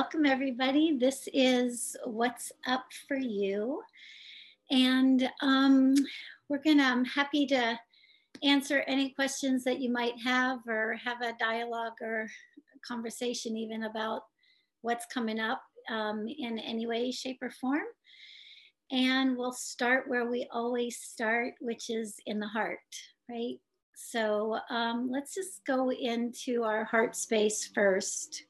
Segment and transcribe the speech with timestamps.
[0.00, 0.96] welcome everybody.
[0.96, 3.82] This is What's Up for You.
[4.70, 5.94] And um,
[6.48, 7.78] we're gonna, I'm happy to
[8.42, 12.30] answer any questions that you might have or have a dialogue or
[12.82, 14.22] conversation even about
[14.80, 15.60] what's coming up
[15.90, 17.84] um, in any way, shape or form.
[18.90, 22.78] And we'll start where we always start, which is in the heart,
[23.28, 23.58] right?
[23.94, 28.44] So um, let's just go into our heart space first.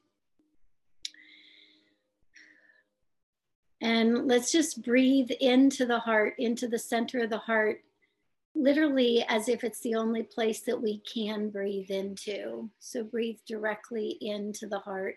[3.83, 7.83] And let's just breathe into the heart, into the center of the heart,
[8.55, 12.69] literally as if it's the only place that we can breathe into.
[12.79, 15.17] So breathe directly into the heart.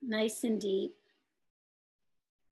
[0.00, 0.94] Nice and deep.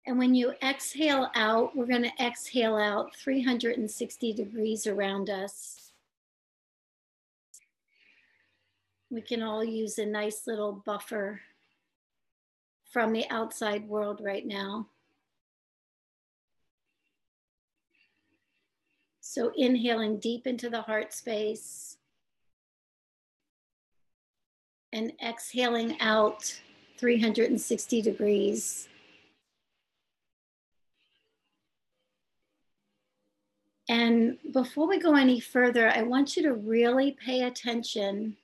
[0.06, 5.92] And when you exhale out, we're going to exhale out 360 degrees around us.
[9.10, 11.40] We can all use a nice little buffer
[12.90, 14.86] from the outside world right now.
[19.20, 21.96] So inhaling deep into the heart space
[24.92, 26.60] and exhaling out
[26.98, 28.88] 360 degrees.
[33.88, 38.36] And before we go any further, I want you to really pay attention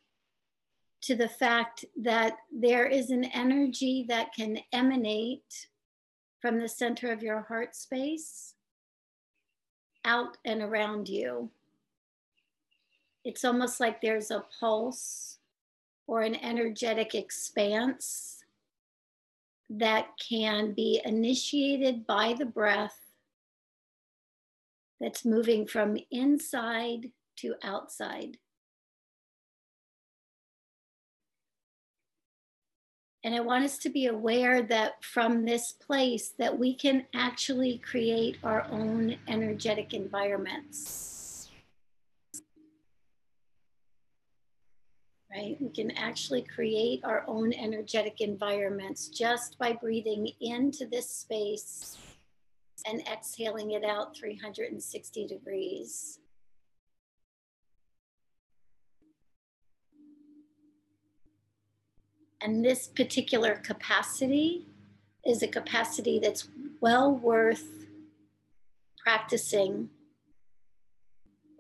[1.07, 5.69] to the fact that there is an energy that can emanate
[6.41, 8.55] from the center of your heart space
[10.05, 11.49] out and around you.
[13.25, 15.39] It's almost like there's a pulse
[16.09, 18.43] or an energetic expanse
[19.71, 22.99] that can be initiated by the breath
[25.01, 28.39] that's moving from inside to outside.
[33.27, 37.79] And I want us to be aware that from this place that we can actually
[37.79, 41.51] create our own energetic environments.
[45.29, 45.57] Right?
[45.61, 51.99] We can actually create our own energetic environments just by breathing into this space
[52.89, 56.21] and exhaling it out 360 degrees.
[62.41, 64.67] And this particular capacity
[65.25, 66.49] is a capacity that's
[66.81, 67.87] well worth
[69.05, 69.91] practicing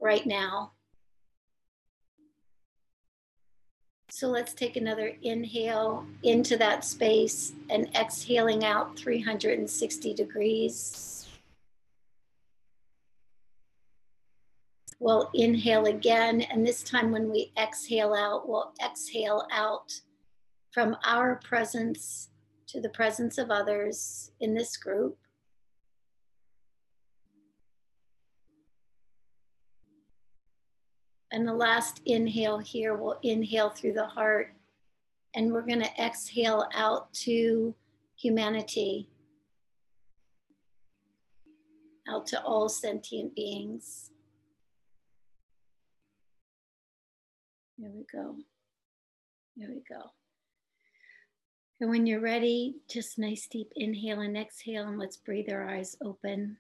[0.01, 0.73] right now.
[4.11, 11.29] So let's take another inhale into that space and exhaling out 360 degrees.
[14.99, 20.01] We'll inhale again, and this time when we exhale out, we'll exhale out
[20.77, 22.29] from our presence
[22.67, 25.17] to the presence of others in this group.
[31.33, 34.53] And the last inhale here, we'll inhale through the heart
[35.35, 37.75] and we're going to exhale out to
[38.15, 39.09] humanity,
[42.07, 44.11] out to all sentient beings.
[47.79, 48.37] Here we go.
[49.57, 50.11] Here we go.
[51.81, 55.97] And when you're ready, just nice deep inhale and exhale, and let's breathe our eyes
[56.03, 56.57] open.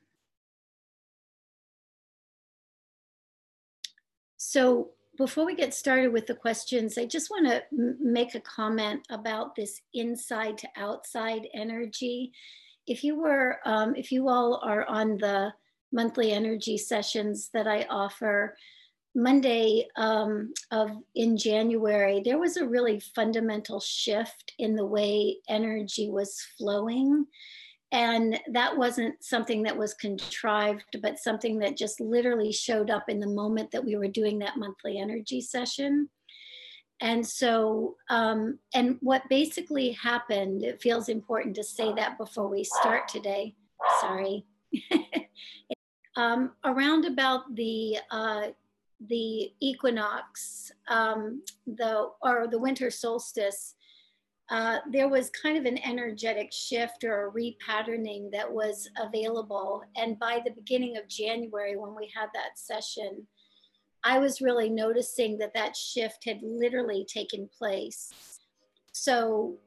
[4.36, 7.62] So, before we get started with the questions, I just want to
[7.98, 12.32] make a comment about this inside to outside energy.
[12.86, 15.54] If you were, um, if you all are on the
[15.90, 18.56] monthly energy sessions that I offer,
[19.16, 26.10] Monday um, of in January, there was a really fundamental shift in the way energy
[26.10, 27.24] was flowing.
[27.92, 33.18] And that wasn't something that was contrived, but something that just literally showed up in
[33.18, 36.10] the moment that we were doing that monthly energy session.
[37.00, 42.64] And so, um, and what basically happened, it feels important to say that before we
[42.64, 43.54] start today.
[44.00, 44.44] Sorry.
[46.16, 48.48] um, around about the uh,
[49.08, 53.74] the equinox, um, the or the winter solstice,
[54.48, 59.82] uh, there was kind of an energetic shift or a repatterning that was available.
[59.96, 63.26] And by the beginning of January, when we had that session,
[64.04, 68.12] I was really noticing that that shift had literally taken place.
[68.92, 69.58] So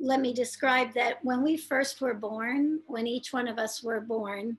[0.00, 4.00] let me describe that when we first were born, when each one of us were
[4.00, 4.56] born,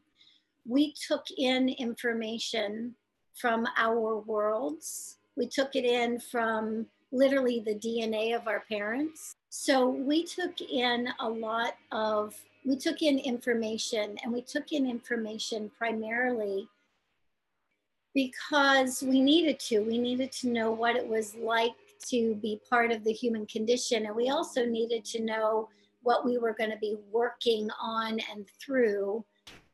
[0.67, 2.95] we took in information
[3.35, 5.17] from our worlds.
[5.35, 9.35] We took it in from literally the DNA of our parents.
[9.49, 12.35] So we took in a lot of,
[12.65, 16.67] we took in information and we took in information primarily
[18.13, 19.79] because we needed to.
[19.81, 21.73] We needed to know what it was like
[22.07, 24.05] to be part of the human condition.
[24.05, 25.69] And we also needed to know
[26.01, 29.25] what we were going to be working on and through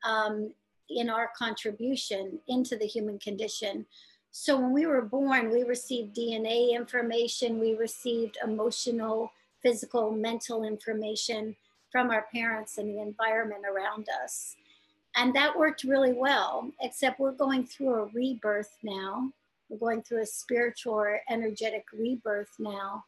[0.03, 0.53] um,
[0.97, 3.85] in our contribution into the human condition.
[4.31, 11.55] So when we were born, we received DNA information, we received emotional, physical, mental information
[11.91, 14.55] from our parents and the environment around us.
[15.17, 19.31] And that worked really well, except we're going through a rebirth now.
[19.69, 23.03] We're going through a spiritual or energetic rebirth now.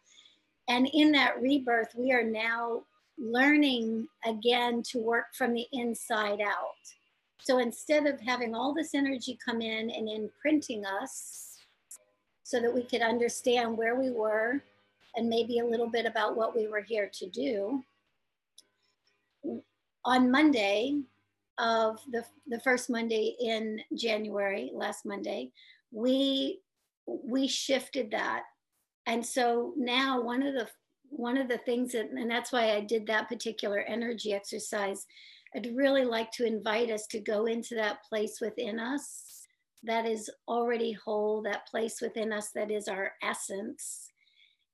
[0.68, 2.84] And in that rebirth, we are now
[3.18, 6.76] learning again to work from the inside out.
[7.44, 11.58] So instead of having all this energy come in and imprinting us
[12.44, 14.64] so that we could understand where we were
[15.18, 17.84] and maybe a little bit about what we were here to do,
[20.06, 21.02] on Monday
[21.58, 25.52] of the, the first Monday in January, last Monday,
[25.92, 26.60] we
[27.06, 28.44] we shifted that.
[29.06, 30.68] And so now one of the
[31.10, 35.06] one of the things that, and that's why I did that particular energy exercise
[35.56, 39.48] I'd really like to invite us to go into that place within us
[39.84, 44.08] that is already whole, that place within us that is our essence.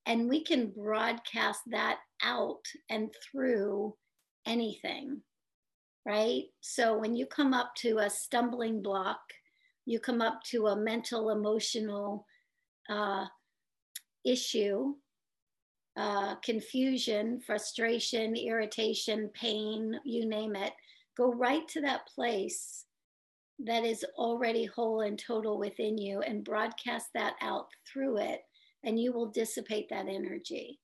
[0.06, 3.96] And we can broadcast that out and through
[4.46, 5.22] anything,
[6.06, 6.44] right?
[6.62, 9.20] So when you come up to a stumbling block,
[9.86, 12.26] you come up to a mental, emotional
[12.90, 13.26] uh,
[14.26, 14.94] issue,
[16.00, 20.72] uh, confusion, frustration, irritation, pain, you name it,
[21.18, 22.86] go right to that place
[23.60, 28.40] that is already whole and total within you and broadcast that out through it,
[28.86, 30.80] and you will dissipate that energy,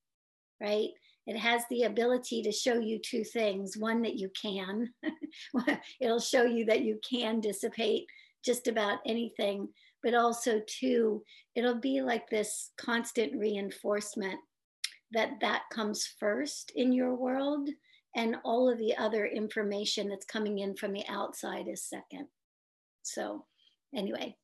[0.59, 0.89] right?
[1.27, 4.89] It has the ability to show you two things one, that you can,
[6.01, 8.05] it'll show you that you can dissipate
[8.43, 9.69] just about anything,
[10.03, 11.23] but also, two,
[11.55, 14.39] it'll be like this constant reinforcement
[15.11, 17.69] that that comes first in your world
[18.15, 22.27] and all of the other information that's coming in from the outside is second
[23.03, 23.45] so
[23.93, 24.35] anyway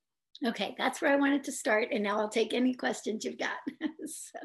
[0.46, 3.58] okay that's where i wanted to start and now i'll take any questions you've got
[4.06, 4.40] so.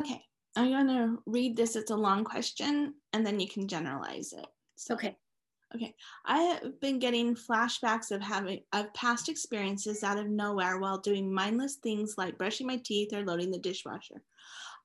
[0.00, 0.20] okay
[0.56, 4.46] i'm going to read this it's a long question and then you can generalize it
[4.76, 4.94] so.
[4.94, 5.16] okay
[5.74, 5.94] Okay,
[6.24, 11.32] I have been getting flashbacks of having of past experiences out of nowhere while doing
[11.32, 14.22] mindless things like brushing my teeth or loading the dishwasher.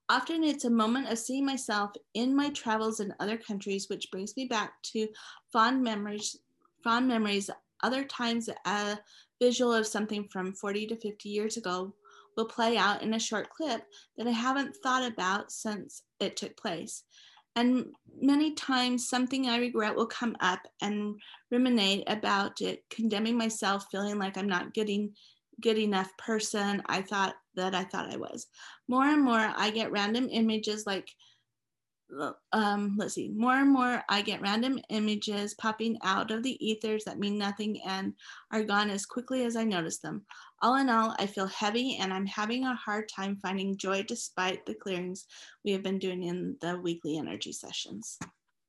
[0.09, 4.36] Often it's a moment of seeing myself in my travels in other countries, which brings
[4.36, 5.07] me back to
[5.53, 6.38] fond memories.
[6.83, 7.51] Fond memories.
[7.83, 8.97] Other times, a
[9.39, 11.94] visual of something from 40 to 50 years ago
[12.36, 13.83] will play out in a short clip
[14.18, 17.03] that I haven't thought about since it took place.
[17.59, 17.88] And
[18.21, 21.19] many times something I regret will come up and
[21.51, 25.13] ruminate about it, condemning myself, feeling like I'm not getting
[25.60, 28.48] good enough person I thought that I thought I was.
[28.88, 31.10] More and more I get random images like
[32.54, 37.04] um, let's see, more and more I get random images popping out of the ethers
[37.06, 38.13] that mean nothing and
[38.51, 40.24] are gone as quickly as I notice them.
[40.62, 44.66] All in all, I feel heavy and I'm having a hard time finding joy despite
[44.66, 45.25] the clearings
[45.63, 48.18] we have been doing in the weekly energy sessions.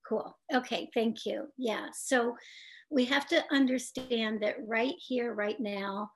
[0.06, 0.36] Cool.
[0.52, 1.46] Okay, thank you.
[1.56, 2.36] Yeah, so
[2.90, 6.10] we have to understand that right here, right now,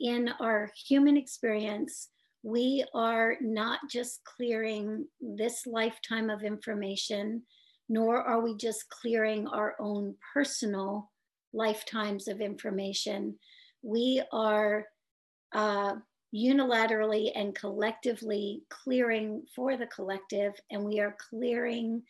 [0.00, 2.08] in our human experience,
[2.42, 7.42] we are not just clearing this lifetime of information,
[7.88, 11.10] nor are we just clearing our own personal
[11.52, 13.36] lifetimes of information.
[13.82, 14.86] We are
[15.52, 15.94] uh,
[16.34, 22.02] unilaterally and collectively clearing for the collective, and we are clearing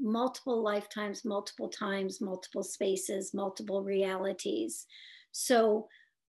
[0.00, 4.86] multiple lifetimes, multiple times, multiple spaces, multiple realities.
[5.32, 5.88] So,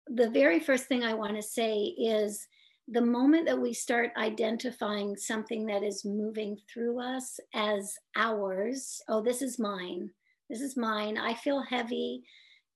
[0.08, 2.46] the very first thing I want to say is
[2.88, 9.22] the moment that we start identifying something that is moving through us as ours, oh,
[9.22, 10.10] this is mine,
[10.50, 12.24] this is mine, I feel heavy,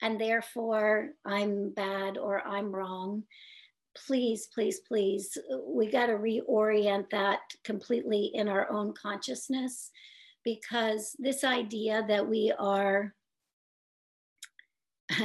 [0.01, 3.23] and therefore I'm bad or I'm wrong.
[4.05, 9.91] Please, please, please, we got to reorient that completely in our own consciousness
[10.45, 13.13] because this idea that we are,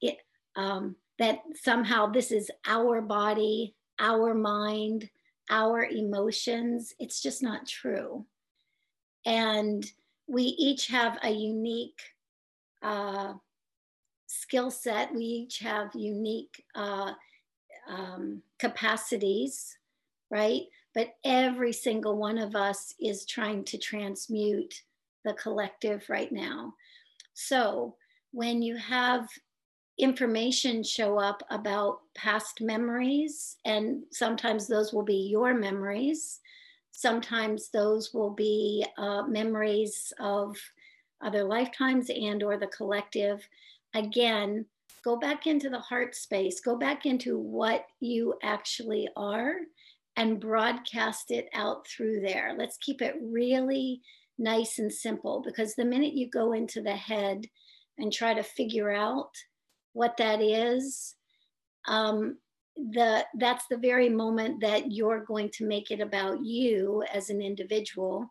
[0.00, 0.18] it,
[0.54, 5.08] um, that somehow this is our body our mind,
[5.50, 6.94] our emotions.
[6.98, 8.24] It's just not true.
[9.24, 9.84] And
[10.26, 12.00] we each have a unique
[12.82, 13.34] uh,
[14.26, 15.14] skill set.
[15.14, 17.12] We each have unique uh,
[17.88, 19.76] um, capacities,
[20.30, 20.62] right?
[20.94, 24.82] But every single one of us is trying to transmute
[25.24, 26.74] the collective right now.
[27.34, 27.96] So
[28.32, 29.28] when you have
[29.98, 36.40] information show up about past memories, and sometimes those will be your memories,
[36.92, 40.56] sometimes those will be uh, memories of
[41.20, 43.46] other lifetimes and or the collective.
[43.94, 44.66] Again
[45.04, 46.60] go back into the heart space.
[46.60, 49.54] Go back into what you actually are
[50.16, 52.54] and broadcast it out through there.
[52.58, 54.02] Let's keep it really
[54.38, 57.46] nice and simple because the minute you go into the head
[57.98, 59.30] and try to figure out
[59.98, 61.14] what that is
[61.86, 62.38] um,
[62.76, 67.42] the that's the very moment that you're going to make it about you as an
[67.42, 68.30] individual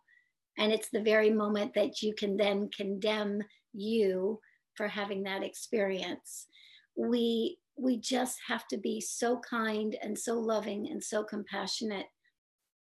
[0.57, 3.41] and it's the very moment that you can then condemn
[3.74, 4.39] you
[4.75, 6.47] for having that experience.
[6.95, 12.07] We, we just have to be so kind and so loving and so compassionate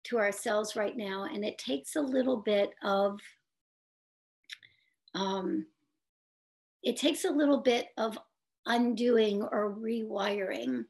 [0.04, 1.26] to ourselves right now.
[1.32, 3.20] And it takes a little bit of,
[5.14, 5.66] um,
[6.82, 8.18] it takes a little bit of
[8.66, 10.68] undoing or rewiring.
[10.68, 10.84] Mm.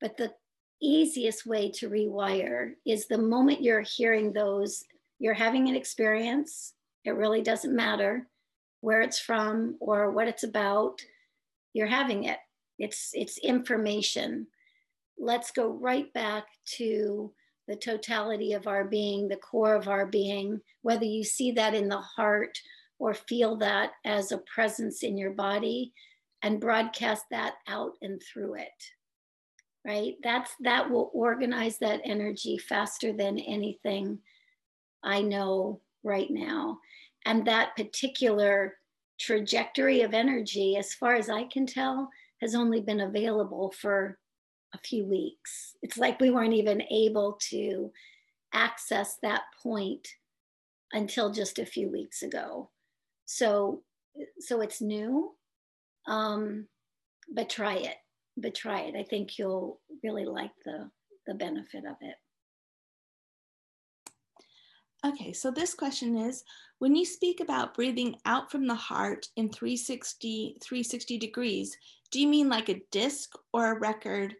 [0.00, 0.32] But the
[0.80, 4.84] easiest way to rewire is the moment you're hearing those
[5.18, 6.74] you're having an experience.
[7.04, 8.28] It really doesn't matter
[8.80, 11.00] where it's from or what it's about.
[11.72, 12.38] You're having it.
[12.78, 14.46] It's it's information.
[15.18, 16.44] Let's go right back
[16.76, 17.32] to
[17.66, 21.88] the totality of our being, the core of our being, whether you see that in
[21.88, 22.56] the heart
[22.98, 25.92] or feel that as a presence in your body
[26.42, 28.68] and broadcast that out and through it.
[29.86, 30.14] Right?
[30.22, 34.18] That's that will organize that energy faster than anything
[35.02, 36.78] I know right now.
[37.24, 38.74] And that particular
[39.18, 44.18] trajectory of energy, as far as I can tell, has only been available for
[44.74, 45.76] a few weeks.
[45.82, 47.90] It's like we weren't even able to
[48.52, 50.06] access that point
[50.92, 52.70] until just a few weeks ago.
[53.26, 53.82] So,
[54.40, 55.34] so it's new,
[56.08, 56.66] um,
[57.32, 57.96] but try it.
[58.36, 58.96] But try it.
[58.96, 60.90] I think you'll really like the
[61.26, 62.16] the benefit of it.
[65.06, 66.42] Okay, so this question is
[66.80, 71.76] when you speak about breathing out from the heart in 360, 360 degrees,
[72.10, 74.34] do you mean like a disc or a record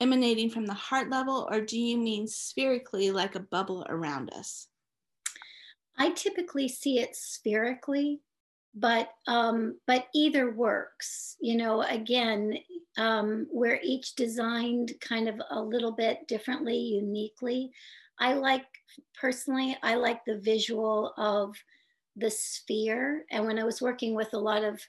[0.00, 4.66] emanating from the heart level, or do you mean spherically like a bubble around us?
[5.96, 8.20] I typically see it spherically,
[8.74, 11.36] but um, but either works.
[11.40, 12.56] You know, again,
[12.96, 17.70] um, we're each designed kind of a little bit differently, uniquely.
[18.18, 18.66] I like
[19.20, 21.56] personally, I like the visual of
[22.16, 23.24] the sphere.
[23.30, 24.80] And when I was working with a lot of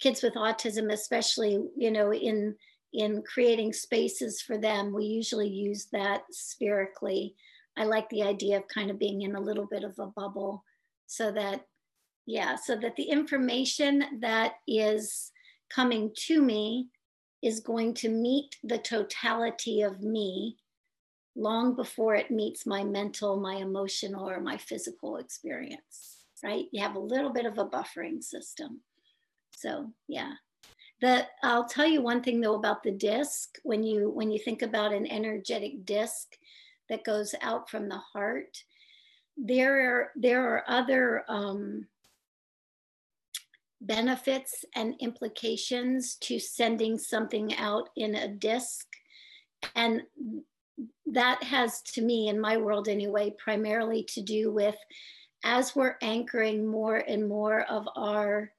[0.00, 2.56] kids with autism, especially, you know, in
[2.92, 7.34] in creating spaces for them, we usually use that spherically.
[7.76, 10.64] I like the idea of kind of being in a little bit of a bubble
[11.06, 11.66] so that,
[12.26, 15.32] yeah, so that the information that is
[15.68, 16.88] coming to me
[17.42, 20.56] is going to meet the totality of me
[21.36, 26.66] long before it meets my mental, my emotional, or my physical experience, right?
[26.72, 28.80] You have a little bit of a buffering system.
[29.50, 30.32] So yeah.
[31.00, 33.56] The, I'll tell you one thing though about the disc.
[33.62, 36.36] When you when you think about an energetic disc
[36.90, 38.62] that goes out from the heart,
[39.38, 41.86] there are there are other um,
[43.80, 48.86] benefits and implications to sending something out in a disc,
[49.74, 50.02] and
[51.06, 54.76] that has to me in my world anyway primarily to do with
[55.44, 58.52] as we're anchoring more and more of our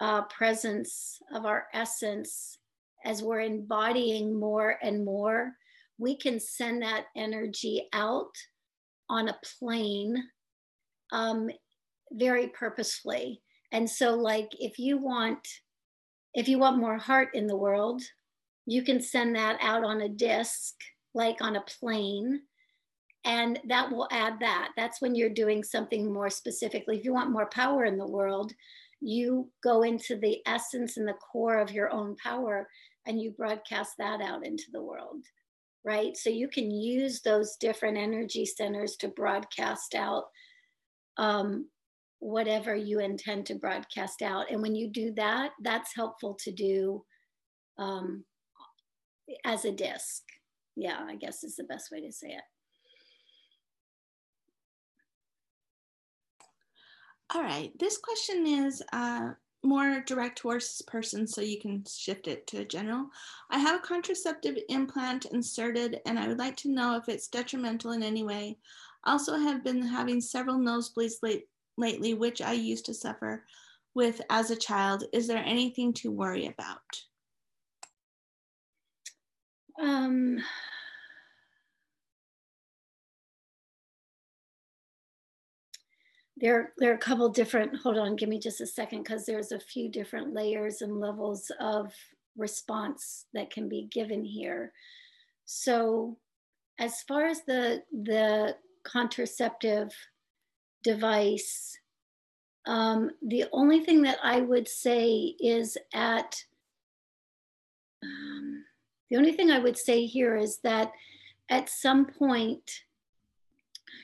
[0.00, 2.58] uh, presence of our essence
[3.04, 5.52] as we're embodying more and more
[5.98, 8.32] we can send that energy out
[9.10, 10.22] on a plane
[11.12, 11.50] um,
[12.12, 15.46] very purposefully and so like if you want
[16.34, 18.02] if you want more heart in the world
[18.66, 20.74] you can send that out on a disc
[21.14, 22.40] like on a plane
[23.24, 24.70] and that will add that.
[24.76, 26.96] That's when you're doing something more specifically.
[26.96, 28.52] If you want more power in the world
[29.00, 32.68] you go into the essence and the core of your own power
[33.06, 35.22] and you broadcast that out into the world
[35.84, 36.16] right?
[36.16, 40.24] So you can use those different energy centers to broadcast out
[41.16, 41.66] um,
[42.20, 47.04] whatever you intend to broadcast out and when you do that that's helpful to do
[47.78, 48.24] um,
[49.44, 50.22] as a disc
[50.78, 52.42] yeah, I guess is the best way to say it.
[57.34, 59.30] All right, this question is uh,
[59.64, 63.08] more direct towards person so you can shift it to general.
[63.50, 67.90] I have a contraceptive implant inserted and I would like to know if it's detrimental
[67.90, 68.56] in any way.
[69.04, 71.44] Also have been having several nosebleeds late,
[71.78, 73.44] lately, which I used to suffer
[73.94, 75.04] with as a child.
[75.12, 76.78] Is there anything to worry about?
[79.80, 80.38] Um,
[86.36, 89.52] there, there are a couple different, hold on, give me just a second, because there's
[89.52, 91.92] a few different layers and levels of
[92.36, 94.72] response that can be given here.
[95.44, 96.18] So
[96.78, 99.92] as far as the, the contraceptive
[100.82, 101.78] device,
[102.66, 106.44] um, the only thing that I would say is at,
[108.02, 108.64] um,
[109.10, 110.92] the only thing I would say here is that
[111.48, 112.82] at some point,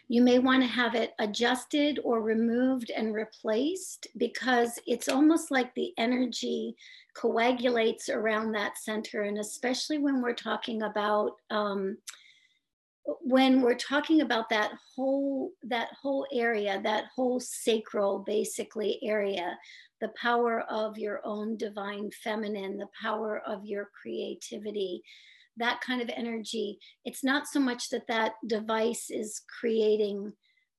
[0.09, 5.75] you may want to have it adjusted or removed and replaced because it's almost like
[5.75, 6.77] the energy
[7.15, 9.23] coagulates around that center.
[9.23, 11.99] And especially when we're talking about, um,
[13.07, 19.59] when we're talking about that whole that whole area that whole sacral basically area
[20.01, 25.03] the power of your own divine feminine the power of your creativity
[25.57, 30.33] that kind of energy it's not so much that that device is creating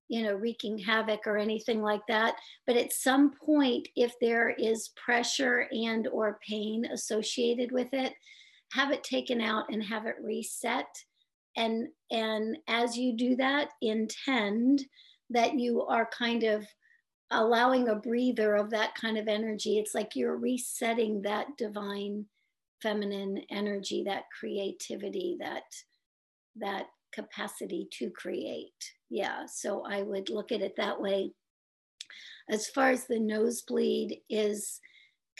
[0.07, 4.91] you know wreaking havoc or anything like that but at some point if there is
[4.95, 8.13] pressure and or pain associated with it
[8.71, 10.87] have it taken out and have it reset
[11.55, 14.83] and and as you do that intend
[15.29, 16.65] that you are kind of
[17.31, 19.79] allowing a breather of that kind of energy.
[19.79, 22.25] It's like you're resetting that divine
[22.81, 25.63] feminine energy that creativity that
[26.57, 28.73] that capacity to create.
[29.09, 31.31] Yeah so i would look at it that way.
[32.49, 34.79] As far as the nosebleed is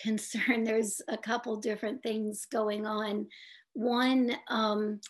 [0.02, 3.28] concerned there's a couple different things going on.
[3.74, 5.02] One um,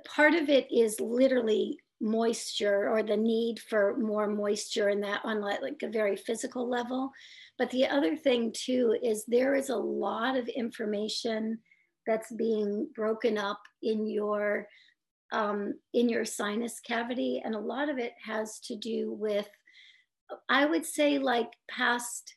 [0.00, 5.40] part of it is literally moisture or the need for more moisture in that on
[5.40, 7.10] like, like a very physical level.
[7.58, 11.58] But the other thing too is there is a lot of information
[12.06, 14.66] that's being broken up in your
[15.32, 19.48] um, in your sinus cavity and a lot of it has to do with
[20.48, 22.34] i would say like past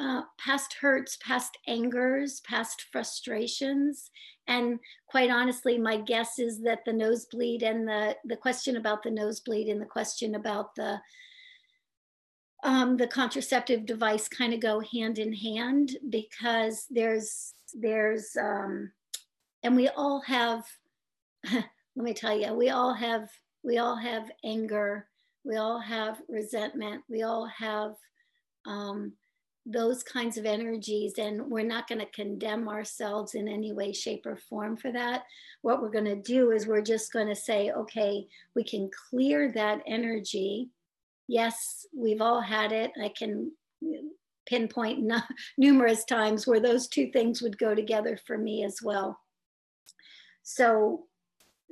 [0.00, 4.10] uh, past hurts, past angers, past frustrations.
[4.46, 9.10] And quite honestly, my guess is that the nosebleed and the, the question about the
[9.10, 11.00] nosebleed and the question about the
[12.64, 18.90] um, the contraceptive device kind of go hand in hand because there's there's um,
[19.62, 20.64] and we all have
[21.52, 23.28] let me tell you we all have
[23.62, 25.06] we all have anger
[25.44, 27.94] we all have resentment we all have
[28.66, 29.12] um,
[29.70, 34.24] those kinds of energies and we're not going to condemn ourselves in any way shape
[34.24, 35.24] or form for that.
[35.60, 38.26] What we're going to do is we're just going to say okay
[38.56, 40.70] we can clear that energy.
[41.28, 42.92] Yes we've all had it.
[43.02, 43.52] I can
[44.46, 45.22] pinpoint n-
[45.58, 49.20] numerous times where those two things would go together for me as well.
[50.44, 51.04] So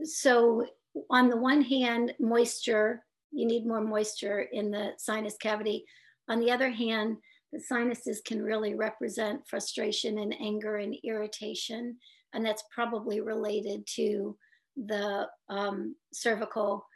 [0.05, 0.67] so
[1.09, 5.87] on the one hand moisture you need more moisture in the sinus cavity.
[6.29, 7.17] On the other hand
[7.57, 11.97] the sinuses can really represent frustration and anger and irritation.
[12.35, 14.37] And that's probably related to
[14.77, 16.87] the um, cervical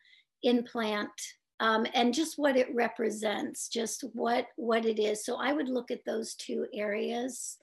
[0.42, 1.10] implant
[1.60, 5.24] um, and just what it represents, just what, what it is.
[5.24, 7.56] So I would look at those two areas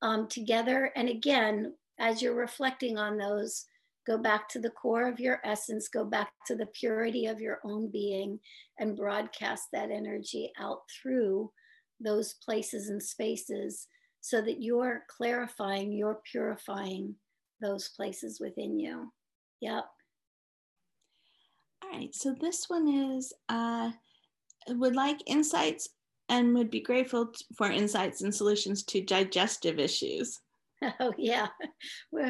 [0.00, 0.90] um, together.
[0.96, 3.66] And again, as you're reflecting on those,
[4.04, 7.60] go back to the core of your essence, go back to the purity of your
[7.64, 8.40] own being,
[8.80, 11.52] and broadcast that energy out through
[12.02, 13.86] those places and spaces
[14.20, 17.14] so that you're clarifying, you're purifying
[17.60, 19.12] those places within you.
[19.60, 19.84] Yep.
[21.82, 22.14] All right.
[22.14, 23.90] So this one is uh,
[24.68, 25.88] would like insights
[26.28, 30.40] and would be grateful for insights and solutions to digestive issues.
[30.98, 31.46] Oh yeah,
[32.10, 32.22] we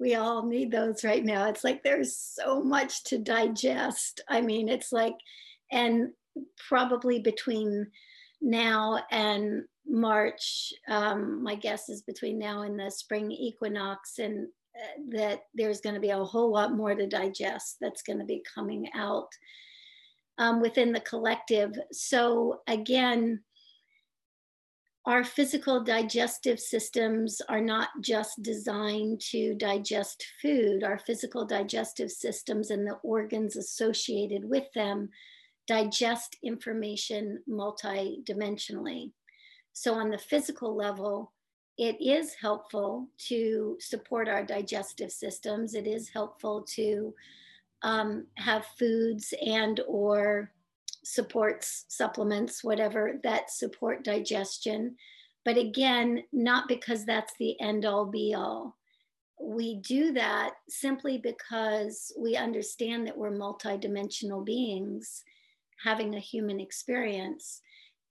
[0.00, 1.46] we all need those right now.
[1.50, 4.22] It's like there's so much to digest.
[4.30, 5.12] I mean, it's like,
[5.70, 6.08] and
[6.68, 7.86] probably between
[8.40, 15.00] now and March, um, my guess is between now and the spring equinox, and uh,
[15.10, 18.42] that there's going to be a whole lot more to digest that's going to be
[18.54, 19.28] coming out
[20.38, 21.72] um, within the collective.
[21.90, 23.40] So, again,
[25.06, 32.70] our physical digestive systems are not just designed to digest food, our physical digestive systems
[32.70, 35.08] and the organs associated with them
[35.68, 39.12] digest information multidimensionally.
[39.72, 41.32] So, on the physical level,
[41.76, 45.74] it is helpful to support our digestive systems.
[45.74, 47.14] It is helpful to
[47.82, 50.50] um, have foods and or
[51.04, 54.94] supports supplements whatever that support digestion
[55.44, 58.76] but again not because that's the end all be all
[59.40, 65.24] we do that simply because we understand that we're multidimensional beings
[65.84, 67.60] having a human experience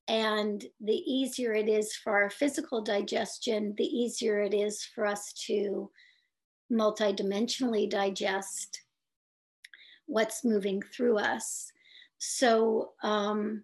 [0.07, 5.33] and the easier it is for our physical digestion the easier it is for us
[5.33, 5.89] to
[6.71, 8.81] multidimensionally digest
[10.05, 11.71] what's moving through us.
[12.17, 13.63] So, um,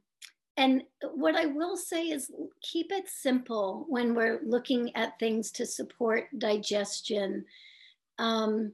[0.56, 0.84] and
[1.16, 2.30] what I will say is
[2.62, 7.46] keep it simple when we're looking at things to support digestion.
[8.20, 8.74] Um,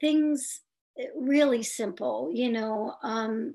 [0.00, 0.60] things
[1.16, 3.54] really simple, you know, um,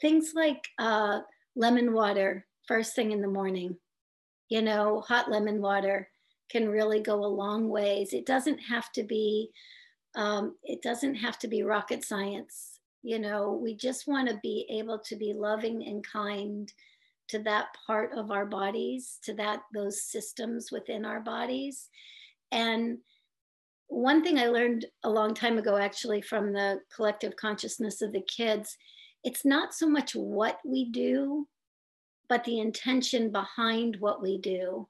[0.00, 1.20] things like uh,
[1.56, 3.76] lemon water first thing in the morning,
[4.48, 6.08] you know, hot lemon water
[6.50, 8.12] can really go a long ways.
[8.12, 9.50] It doesn't have to be,
[10.14, 12.78] um, it doesn't have to be rocket science.
[13.02, 16.72] You know we just want to be able to be loving and kind
[17.28, 21.88] to that part of our bodies to that those systems within our bodies.
[22.52, 22.98] And
[23.92, 28.22] one thing i learned a long time ago actually from the collective consciousness of the
[28.22, 28.76] kids
[29.24, 31.46] it's not so much what we do
[32.32, 34.88] but the intention behind what we do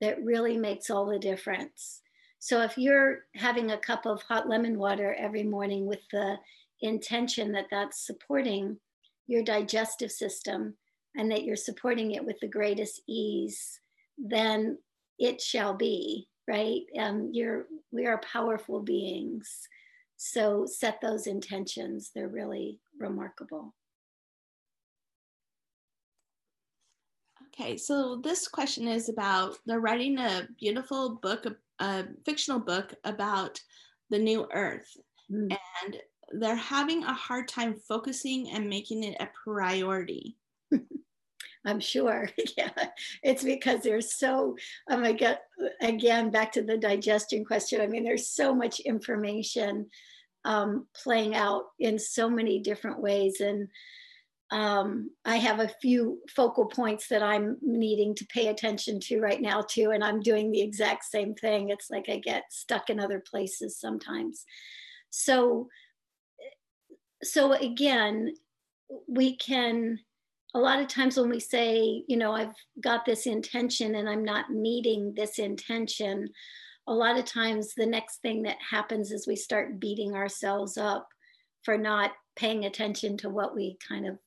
[0.00, 2.02] that really makes all the difference.
[2.38, 6.36] So if you're having a cup of hot lemon water every morning with the
[6.82, 8.78] intention that that's supporting
[9.26, 10.74] your digestive system
[11.16, 13.80] and that you're supporting it with the greatest ease,
[14.18, 14.78] then
[15.18, 16.82] it shall be, right?
[16.98, 19.68] Um, you're, we are powerful beings.
[20.16, 22.10] So set those intentions.
[22.14, 23.74] They're really remarkable.
[27.48, 31.46] Okay, so this question is about they're writing a beautiful book,
[31.78, 33.60] a, fictional book about
[34.10, 34.96] the new earth.
[35.30, 35.56] Mm.
[35.84, 35.96] And
[36.32, 40.36] they're having a hard time focusing and making it a priority.
[41.64, 42.28] I'm sure.
[42.56, 42.70] Yeah,
[43.22, 44.56] it's because there's so,
[44.88, 45.38] oh my God,
[45.80, 47.80] again, back to the digestion question.
[47.80, 49.86] I mean, there's so much information
[50.44, 53.40] um, playing out in so many different ways.
[53.40, 53.68] And
[54.50, 59.40] um, I have a few focal points that I'm needing to pay attention to right
[59.40, 59.90] now, too.
[59.90, 61.70] And I'm doing the exact same thing.
[61.70, 64.44] It's like I get stuck in other places sometimes.
[65.10, 65.68] So,
[67.22, 68.34] so again,
[69.08, 69.98] we can,
[70.54, 74.24] a lot of times when we say, you know, I've got this intention and I'm
[74.24, 76.28] not meeting this intention,
[76.86, 81.08] a lot of times the next thing that happens is we start beating ourselves up
[81.64, 84.18] for not paying attention to what we kind of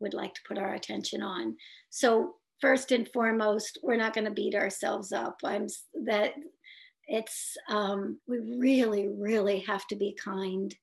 [0.00, 1.56] would like to put our attention on.
[1.90, 5.38] So first and foremost, we're not going to beat ourselves up.
[5.42, 5.66] I'm
[6.04, 6.34] that
[7.06, 10.74] it's um, we really, really have to be kind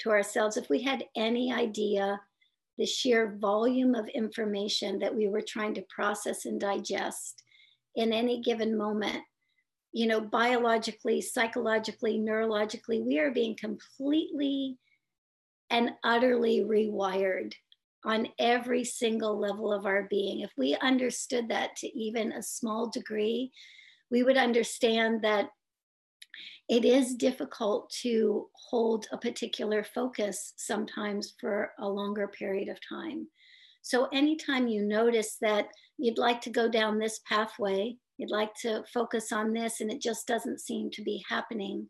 [0.00, 2.20] to ourselves if we had any idea
[2.82, 7.44] the sheer volume of information that we were trying to process and digest
[7.94, 9.22] in any given moment.
[9.92, 14.78] You know biologically psychologically neurologically we are being completely
[15.70, 17.52] and utterly rewired
[18.04, 20.40] on every single level of our being.
[20.40, 23.52] If we understood that to even a small degree
[24.10, 25.50] we would understand that
[26.68, 33.26] it is difficult to hold a particular focus sometimes for a longer period of time.
[33.82, 35.66] So, anytime you notice that
[35.98, 40.00] you'd like to go down this pathway, you'd like to focus on this, and it
[40.00, 41.88] just doesn't seem to be happening,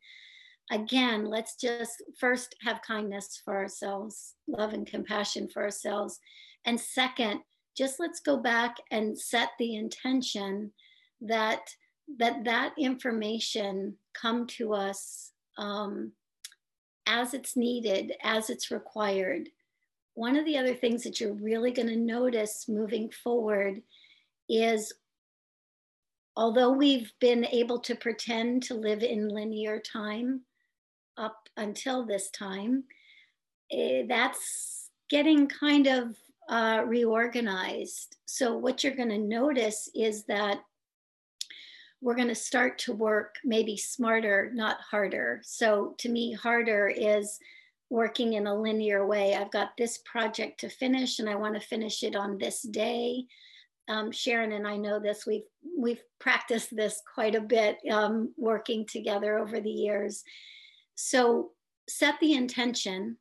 [0.71, 6.19] again, let's just first have kindness for ourselves, love and compassion for ourselves.
[6.65, 7.41] And second,
[7.77, 10.73] just let's go back and set the intention
[11.21, 11.61] that
[12.19, 16.13] that that information come to us um,
[17.07, 19.49] as it's needed, as it's required.
[20.15, 23.83] One of the other things that you're really going to notice moving forward
[24.49, 24.93] is
[26.37, 30.43] although we've been able to pretend to live in linear time
[31.17, 32.85] up until this time,
[33.71, 36.17] eh, that's getting kind of
[36.49, 38.17] uh, reorganized.
[38.27, 40.61] So, what you're going to notice is that
[42.03, 45.41] we're going to start to work maybe smarter, not harder.
[45.45, 47.39] So to me, harder is
[47.91, 49.37] working in a linear way.
[49.37, 53.27] I've got this project to finish and I want to finish it on this day.
[53.89, 55.27] Um, Sharon and I know this.
[55.27, 55.47] We've
[55.79, 60.25] we've practiced this quite a bit um, working together over the years.
[60.97, 61.51] So
[61.89, 63.17] set the intention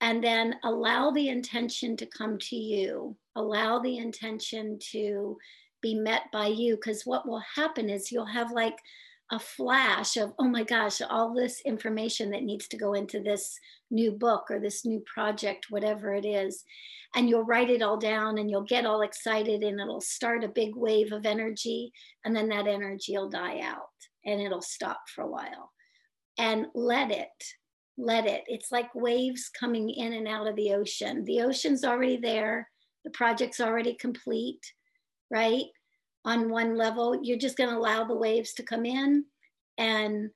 [0.00, 3.16] and then allow the intention to come to you.
[3.36, 5.36] Allow the intention to
[5.82, 8.78] be met by you because what will happen is you'll have like
[9.32, 13.58] a flash of oh my gosh all this information that needs to go into this
[13.90, 16.64] new book or this new project whatever it is.
[17.14, 20.48] And you'll write it all down and you'll get all excited and it'll start a
[20.48, 21.92] big wave of energy
[22.24, 23.88] and then that energy will die out
[24.24, 25.72] and it'll stop for a while.
[26.38, 27.28] And let it
[27.98, 28.44] let it.
[28.46, 31.24] It's like waves coming in and out of the ocean.
[31.24, 32.68] The ocean's already there.
[33.04, 34.60] The project's already complete
[35.30, 35.64] right?
[36.24, 39.24] On one level you're just going to allow the waves to come in
[39.78, 40.30] and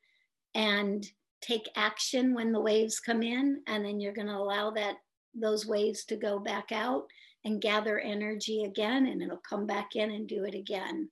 [0.55, 1.07] and
[1.41, 4.97] take action when the waves come in and then you're going to allow that
[5.35, 7.05] those waves to go back out
[7.45, 11.09] and gather energy again and it'll come back in and do it again.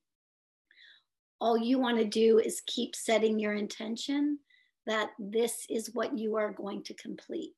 [1.41, 4.39] All you want to do is keep setting your intention
[4.87, 7.53] that this is what you are going to complete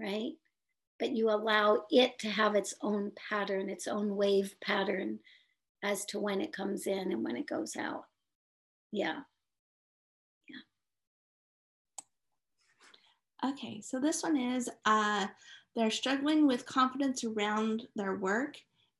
[0.00, 0.32] right
[1.00, 5.18] but you allow it to have its own pattern its own wave pattern
[5.82, 8.04] as to when it comes in and when it goes out.
[8.92, 9.20] Yeah.
[10.48, 10.56] Yeah.
[13.50, 15.26] Okay, so this one is uh,
[15.74, 18.56] they're struggling with confidence around their work.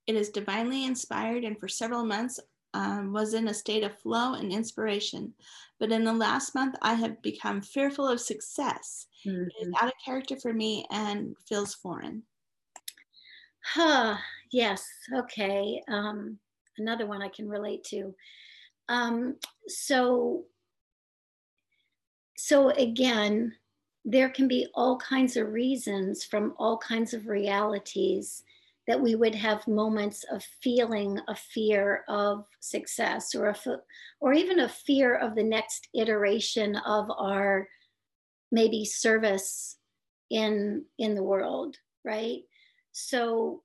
[0.07, 2.41] It is divinely inspired, and for several months
[2.75, 5.35] um, was in a state of flow and inspiration.
[5.79, 9.07] But in the last month, I have become fearful of success.
[9.27, 9.43] Mm-hmm.
[9.43, 9.85] It is mm-hmm.
[9.85, 12.23] out of character for me and feels foreign.
[13.65, 14.17] Huh,
[14.51, 15.83] yes, okay.
[15.89, 16.39] Um,
[16.79, 18.15] another one I can relate to.
[18.89, 19.37] Um,
[19.69, 20.45] so,
[22.37, 23.55] so again,
[24.05, 28.43] there can be all kinds of reasons from all kinds of realities
[28.91, 33.57] that we would have moments of feeling a fear of success or a
[34.21, 37.69] or even a fear of the next iteration of our
[38.53, 39.77] maybe service
[40.31, 42.43] in in the world right
[42.93, 43.63] so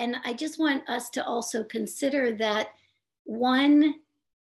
[0.00, 2.68] and I just want us to also consider that
[3.24, 3.96] one,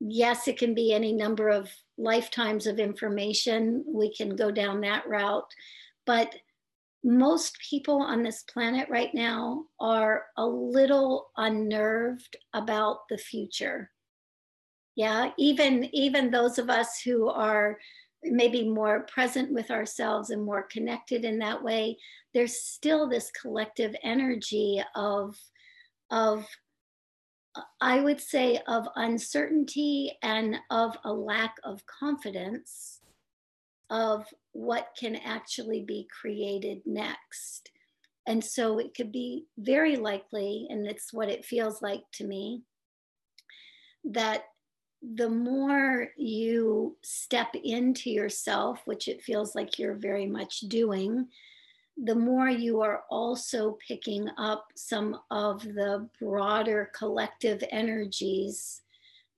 [0.00, 3.84] yes, it can be any number of lifetimes of information.
[3.86, 5.52] We can go down that route.
[6.06, 6.34] But
[7.04, 13.90] most people on this planet right now are a little unnerved about the future.
[14.96, 17.78] Yeah, even even those of us who are
[18.24, 21.96] maybe more present with ourselves and more connected in that way
[22.32, 25.36] there's still this collective energy of
[26.10, 26.46] of
[27.80, 33.00] i would say of uncertainty and of a lack of confidence
[33.90, 37.70] of what can actually be created next.
[38.26, 42.62] And so it could be very likely and it's what it feels like to me
[44.04, 44.44] that
[45.02, 51.28] the more you step into yourself, which it feels like you're very much doing,
[52.02, 58.80] the more you are also picking up some of the broader collective energies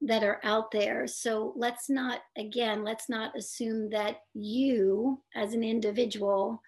[0.03, 1.07] that are out there.
[1.07, 6.63] So let's not, again, let's not assume that you as an individual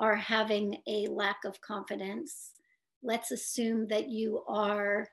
[0.00, 2.52] are having a lack of confidence.
[3.02, 5.08] Let's assume that you are.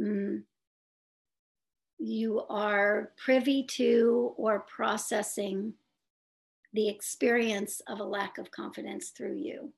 [0.00, 0.42] Mm,
[2.04, 5.74] you are privy to or processing
[6.72, 9.72] the experience of a lack of confidence through you.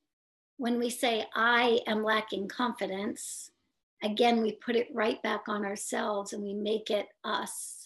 [0.56, 3.50] When we say, I am lacking confidence,
[4.02, 7.80] again, we put it right back on ourselves and we make it us.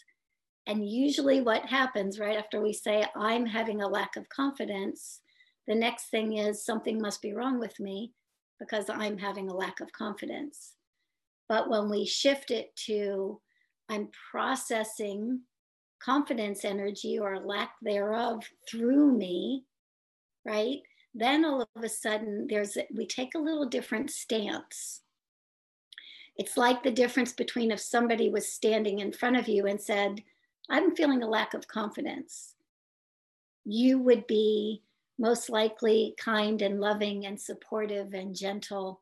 [0.66, 5.20] And usually, what happens right after we say, I'm having a lack of confidence,
[5.66, 8.12] the next thing is something must be wrong with me
[8.58, 10.74] because I'm having a lack of confidence.
[11.48, 13.40] But when we shift it to,
[13.88, 15.40] I'm processing
[16.02, 19.64] confidence energy or lack thereof through me,
[20.44, 20.78] right?
[21.14, 25.02] Then all of a sudden there's we take a little different stance.
[26.38, 30.22] It's like the difference between if somebody was standing in front of you and said,
[30.70, 32.54] I'm feeling a lack of confidence.
[33.64, 34.82] You would be
[35.18, 39.00] most likely kind and loving and supportive and gentle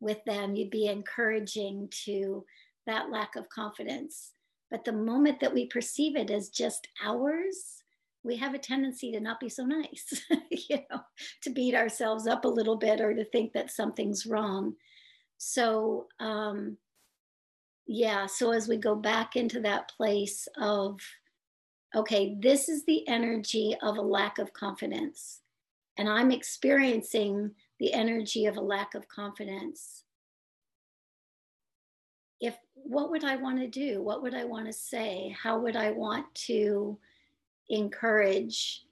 [0.00, 0.54] with them.
[0.54, 2.44] You'd be encouraging to
[2.86, 4.32] that lack of confidence.
[4.70, 7.82] But the moment that we perceive it as just ours,
[8.22, 11.00] we have a tendency to not be so nice, you know,
[11.42, 14.74] to beat ourselves up a little bit or to think that something's wrong.
[15.38, 16.76] So, um,
[17.86, 21.00] yeah, so as we go back into that place of,
[21.94, 25.40] okay, this is the energy of a lack of confidence,
[25.98, 30.04] and I'm experiencing the energy of a lack of confidence
[32.40, 34.02] if what would I want to do?
[34.02, 35.34] What would I want to say?
[35.40, 36.98] How would I want to
[37.68, 38.82] encourage?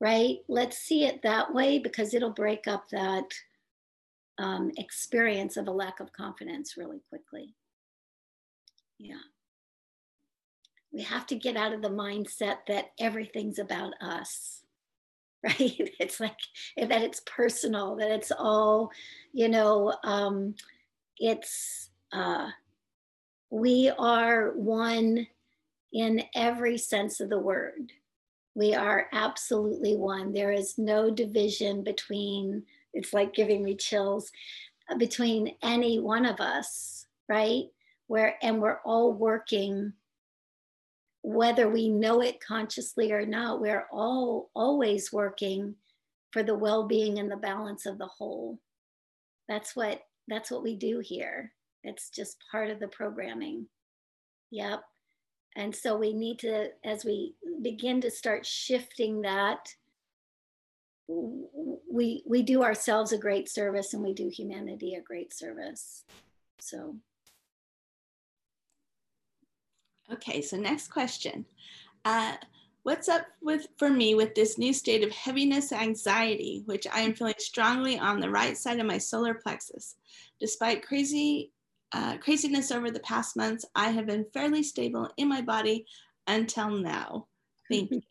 [0.00, 0.38] Right?
[0.48, 3.24] Let's see it that way because it'll break up that
[4.38, 7.54] um, experience of a lack of confidence really quickly.
[8.98, 9.14] Yeah.
[10.92, 14.62] We have to get out of the mindset that everything's about us,
[15.44, 15.90] right?
[16.00, 16.36] It's like
[16.76, 18.90] that it's personal, that it's all,
[19.32, 20.54] you know, um,
[21.18, 22.48] it's, uh,
[23.50, 25.26] we are one
[25.92, 27.92] in every sense of the word.
[28.54, 30.32] We are absolutely one.
[30.32, 32.64] There is no division between,
[32.98, 34.30] it's like giving me chills,
[34.90, 37.66] uh, between any one of us, right?
[38.08, 39.92] Where, and we're all working,
[41.22, 45.76] whether we know it consciously or not, we're all always working
[46.32, 48.58] for the well-being and the balance of the whole.
[49.48, 51.52] That's what that's what we do here.
[51.84, 53.66] It's just part of the programming.
[54.50, 54.82] Yep.
[55.56, 59.74] And so we need to, as we begin to start shifting that,
[61.08, 66.04] we we do ourselves a great service and we do humanity a great service.
[66.60, 66.96] So
[70.10, 71.44] Okay, so next question.
[72.04, 72.36] Uh,
[72.82, 77.14] what's up with for me with this new state of heaviness anxiety, which I am
[77.14, 79.96] feeling strongly on the right side of my solar plexus?
[80.40, 81.52] Despite crazy
[81.92, 85.86] uh, craziness over the past months, I have been fairly stable in my body
[86.26, 87.26] until now.
[87.70, 88.02] Thank you.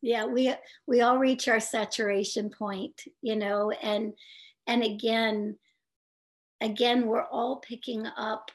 [0.00, 0.54] Yeah, we
[0.86, 4.12] we all reach our saturation point, you know, and
[4.66, 5.56] and again,
[6.60, 8.50] again, we're all picking up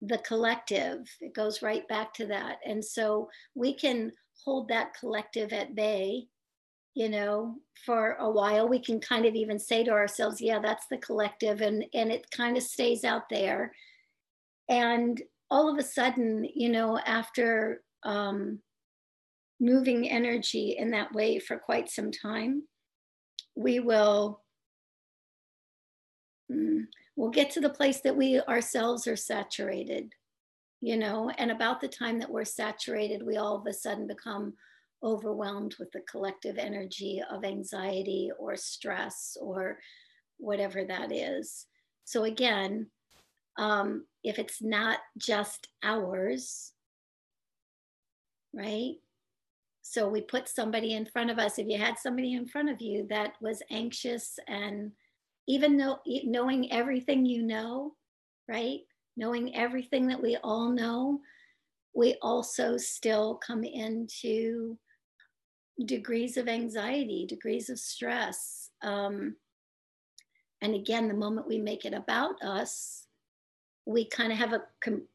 [0.00, 1.08] the collective.
[1.20, 4.12] It goes right back to that, and so we can
[4.44, 6.28] hold that collective at bay
[6.98, 7.54] you know
[7.86, 8.68] for a while.
[8.68, 12.28] We can kind of even say to ourselves yeah that's the collective and and it
[12.32, 13.72] kind of stays out there.
[14.68, 18.58] And all of a sudden you know after um,
[19.60, 22.62] moving energy in that way for quite some time
[23.56, 24.42] we will
[26.50, 26.84] mm,
[27.16, 30.12] we'll get to the place that we ourselves are saturated
[30.80, 34.52] you know and about the time that we're saturated we all of a sudden become
[35.02, 39.78] overwhelmed with the collective energy of anxiety or stress or
[40.38, 41.66] whatever that is.
[42.04, 42.88] So, again,
[43.58, 46.72] um, if it's not just ours,
[48.54, 48.94] right?
[49.90, 51.58] So, we put somebody in front of us.
[51.58, 54.92] If you had somebody in front of you that was anxious and
[55.46, 57.94] even though knowing everything you know,
[58.48, 58.80] right?
[59.16, 61.20] Knowing everything that we all know,
[61.94, 64.78] we also still come into
[65.86, 68.70] degrees of anxiety, degrees of stress.
[68.82, 69.36] Um,
[70.60, 73.06] and again, the moment we make it about us,
[73.86, 74.62] we kind of have a,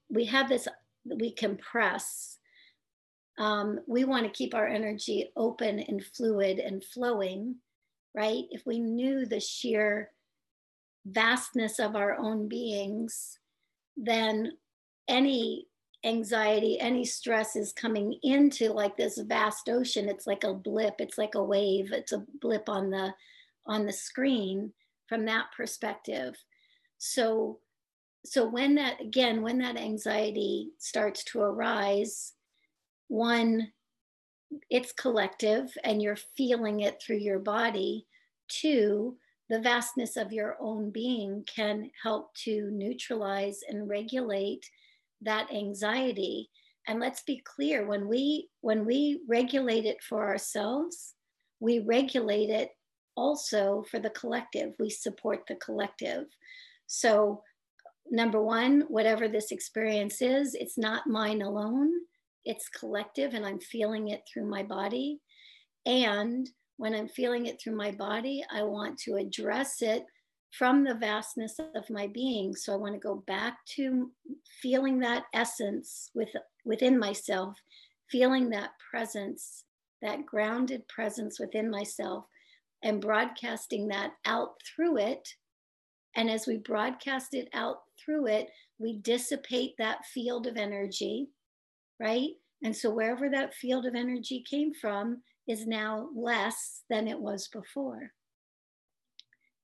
[0.09, 0.67] we have this,
[1.05, 2.39] we compress.
[3.37, 7.55] Um, we want to keep our energy open and fluid and flowing,
[8.15, 8.43] right?
[8.51, 10.11] If we knew the sheer
[11.05, 13.39] vastness of our own beings,
[13.97, 14.53] then
[15.07, 15.67] any
[16.05, 20.09] anxiety, any stress is coming into like this vast ocean.
[20.09, 23.13] It's like a blip, it's like a wave, it's a blip on the
[23.65, 24.73] on the screen
[25.07, 26.35] from that perspective.
[26.97, 27.59] So
[28.25, 32.33] so when that again, when that anxiety starts to arise,
[33.07, 33.71] one,
[34.69, 38.05] it's collective and you're feeling it through your body.
[38.47, 39.17] Two,
[39.49, 44.69] the vastness of your own being can help to neutralize and regulate
[45.21, 46.49] that anxiety.
[46.87, 51.13] And let's be clear when we when we regulate it for ourselves
[51.63, 52.71] we regulate it
[53.15, 54.73] also for the collective.
[54.79, 56.25] We support the collective.
[56.87, 57.41] So
[58.11, 61.89] number one whatever this experience is it's not mine alone
[62.45, 65.19] it's collective and i'm feeling it through my body
[65.85, 70.05] and when i'm feeling it through my body i want to address it
[70.57, 72.55] from the vastness of my being.
[72.55, 74.11] So I want to go back to
[74.61, 76.29] feeling that essence with,
[76.63, 77.57] within myself,
[78.11, 79.63] feeling that presence,
[80.03, 82.25] that grounded presence within myself,
[82.83, 85.27] and broadcasting that out through it.
[86.15, 91.29] And as we broadcast it out through it, we dissipate that field of energy,
[92.03, 92.31] right?
[92.63, 97.47] And so wherever that field of energy came from is now less than it was
[97.47, 98.11] before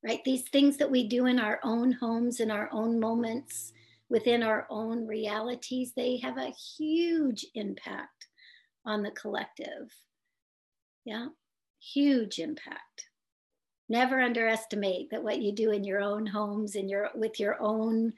[0.04, 0.24] right?
[0.24, 3.74] These things that we do in our own homes, in our own moments,
[4.10, 8.28] within our own realities, they have a huge impact
[8.86, 9.92] on the collective.
[11.06, 11.28] Yeah,
[11.80, 13.08] huge impact.
[13.90, 18.14] Never underestimate that what you do in your own homes, in your with your own,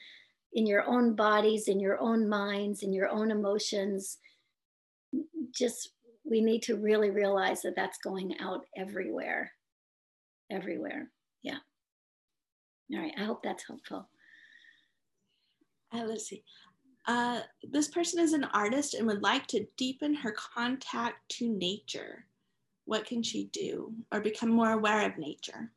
[0.54, 4.18] in your own bodies, in your own minds, in your own emotions.
[5.54, 5.91] Just
[6.24, 9.52] we need to really realize that that's going out everywhere,
[10.49, 11.10] everywhere.
[11.43, 11.58] Yeah.
[12.93, 14.10] All right, I hope that's helpful.
[15.93, 16.43] Uh, let's see.
[17.08, 22.26] Uh, this person is an artist and would like to deepen her contact to nature.
[22.86, 25.72] What can she do or become more aware of nature?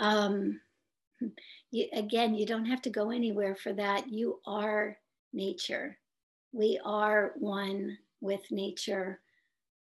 [0.00, 0.60] Um,
[1.70, 4.08] you, again, you don't have to go anywhere for that.
[4.10, 4.98] You are
[5.32, 5.98] nature.
[6.52, 9.20] We are one with nature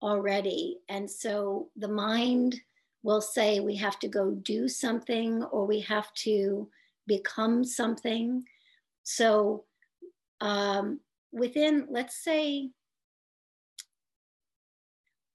[0.01, 0.79] already.
[0.89, 2.59] And so the mind
[3.03, 6.69] will say we have to go do something or we have to
[7.07, 8.43] become something.
[9.03, 9.65] So
[10.39, 10.99] um,
[11.31, 12.69] within, let's say,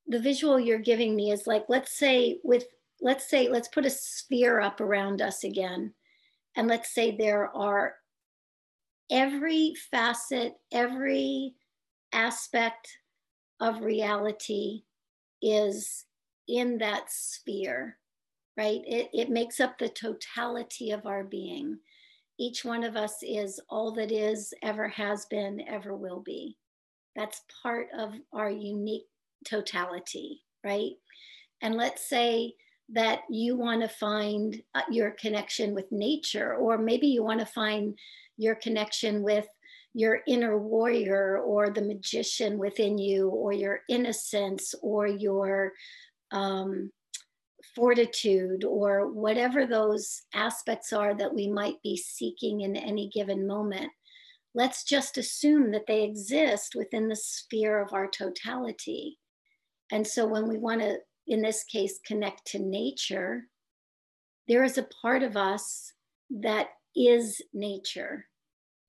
[0.07, 2.67] the visual you're giving me is like, let's say, with,
[3.01, 5.93] let's say, let's put a sphere up around us again.
[6.57, 7.95] And let's say there are
[9.11, 11.55] every facet, every
[12.13, 12.89] aspect
[13.61, 14.83] of reality
[15.43, 16.07] is
[16.49, 17.99] in that sphere,
[18.57, 18.81] right?
[18.87, 21.79] It, it makes up the totality of our being.
[22.39, 26.57] Each one of us is all that is, ever has been, ever will be.
[27.15, 29.07] That's part of our unique
[29.45, 30.93] totality, right?
[31.63, 32.55] And let's say
[32.91, 37.47] that you want to find uh, your connection with nature, or maybe you want to
[37.47, 37.99] find
[38.37, 39.47] your connection with
[39.95, 45.73] your inner warrior or the magician within you, or your innocence, or your
[46.33, 46.91] um,
[47.75, 53.91] fortitude or whatever those aspects are that we might be seeking in any given moment,
[54.55, 59.19] let's just assume that they exist within the sphere of our totality.
[59.93, 60.97] And so when we want to,
[61.27, 63.45] in this case, connect to nature,
[64.49, 65.93] there is a part of us
[66.31, 68.27] that is nature.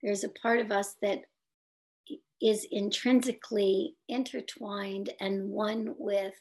[0.03, 1.21] There's a part of us that
[2.41, 6.35] is intrinsically intertwined and one with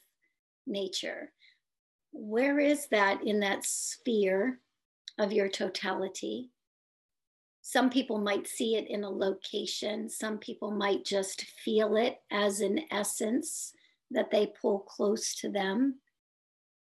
[0.67, 1.33] nature.
[2.13, 4.61] Where is that in that sphere
[5.19, 6.51] of your totality?
[7.63, 12.61] Some people might see it in a location, some people might just feel it as
[12.61, 13.73] an essence
[14.11, 15.97] that they pull close to them.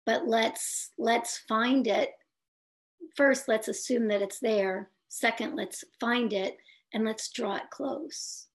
[0.05, 2.11] But let's let's find it.
[3.15, 4.89] First, let's assume that it's there.
[5.09, 6.57] Second, let's find it
[6.93, 8.47] and let's draw it close.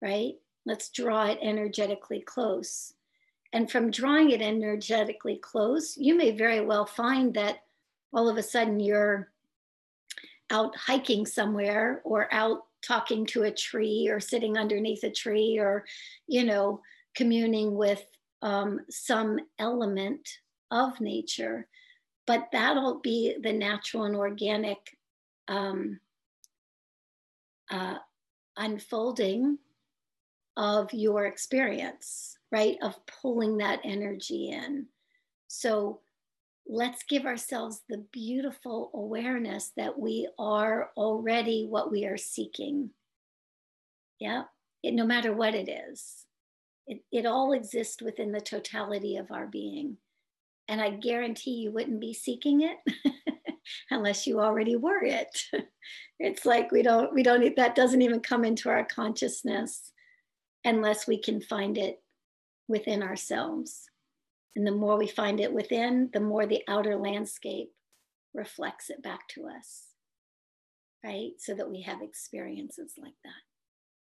[0.00, 0.34] Right?
[0.66, 2.94] Let's draw it energetically close.
[3.52, 7.58] And from drawing it energetically close, you may very well find that
[8.12, 9.30] all of a sudden you're
[10.50, 15.84] out hiking somewhere or out talking to a tree or sitting underneath a tree or,
[16.26, 16.80] you know,
[17.14, 18.04] communing with
[18.42, 20.28] um, some element
[20.70, 21.66] of nature.
[22.26, 24.78] But that'll be the natural and organic
[25.48, 26.00] um,
[27.70, 27.96] uh,
[28.56, 29.58] unfolding
[30.56, 32.76] of your experience right?
[32.82, 34.86] Of pulling that energy in.
[35.48, 35.98] So
[36.68, 42.90] let's give ourselves the beautiful awareness that we are already what we are seeking.
[44.20, 44.44] Yeah,
[44.84, 46.23] it, no matter what it is,
[46.86, 49.96] it, it all exists within the totality of our being.
[50.68, 52.78] And I guarantee you wouldn't be seeking it
[53.90, 55.42] unless you already were it.
[56.18, 59.92] it's like we don't, we don't, that doesn't even come into our consciousness
[60.64, 62.02] unless we can find it
[62.68, 63.84] within ourselves.
[64.56, 67.70] And the more we find it within, the more the outer landscape
[68.32, 69.84] reflects it back to us,
[71.04, 71.32] right?
[71.38, 73.30] So that we have experiences like that.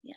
[0.02, 0.14] Yeah.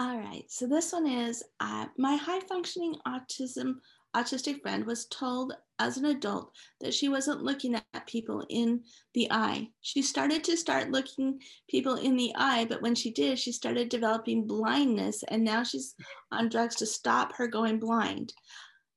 [0.00, 3.74] All right, so this one is uh, my high functioning autism
[4.16, 8.80] autistic friend was told as an adult that she wasn't looking at people in
[9.14, 9.68] the eye.
[9.82, 13.88] She started to start looking people in the eye, but when she did, she started
[13.88, 15.94] developing blindness, and now she's
[16.32, 18.32] on drugs to stop her going blind.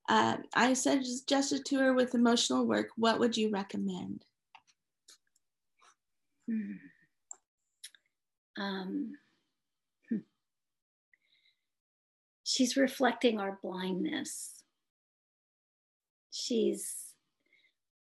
[0.08, 4.24] Uh, I suggested to her with emotional work, what would you recommend?
[6.48, 6.72] Hmm.
[8.56, 9.12] Um,
[10.10, 10.16] hmm.
[12.54, 14.62] She's reflecting our blindness.
[16.30, 16.94] She's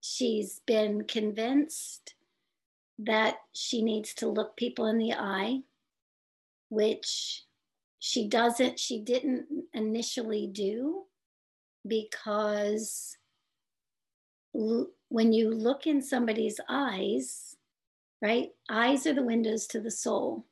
[0.03, 2.13] she's been convinced
[2.99, 5.61] that she needs to look people in the eye
[6.69, 7.45] which
[8.01, 11.05] she doesn't she didn't initially do
[11.89, 13.17] because
[14.55, 17.57] l- when you look in somebody's eyes
[18.21, 20.45] right eyes are the windows to the soul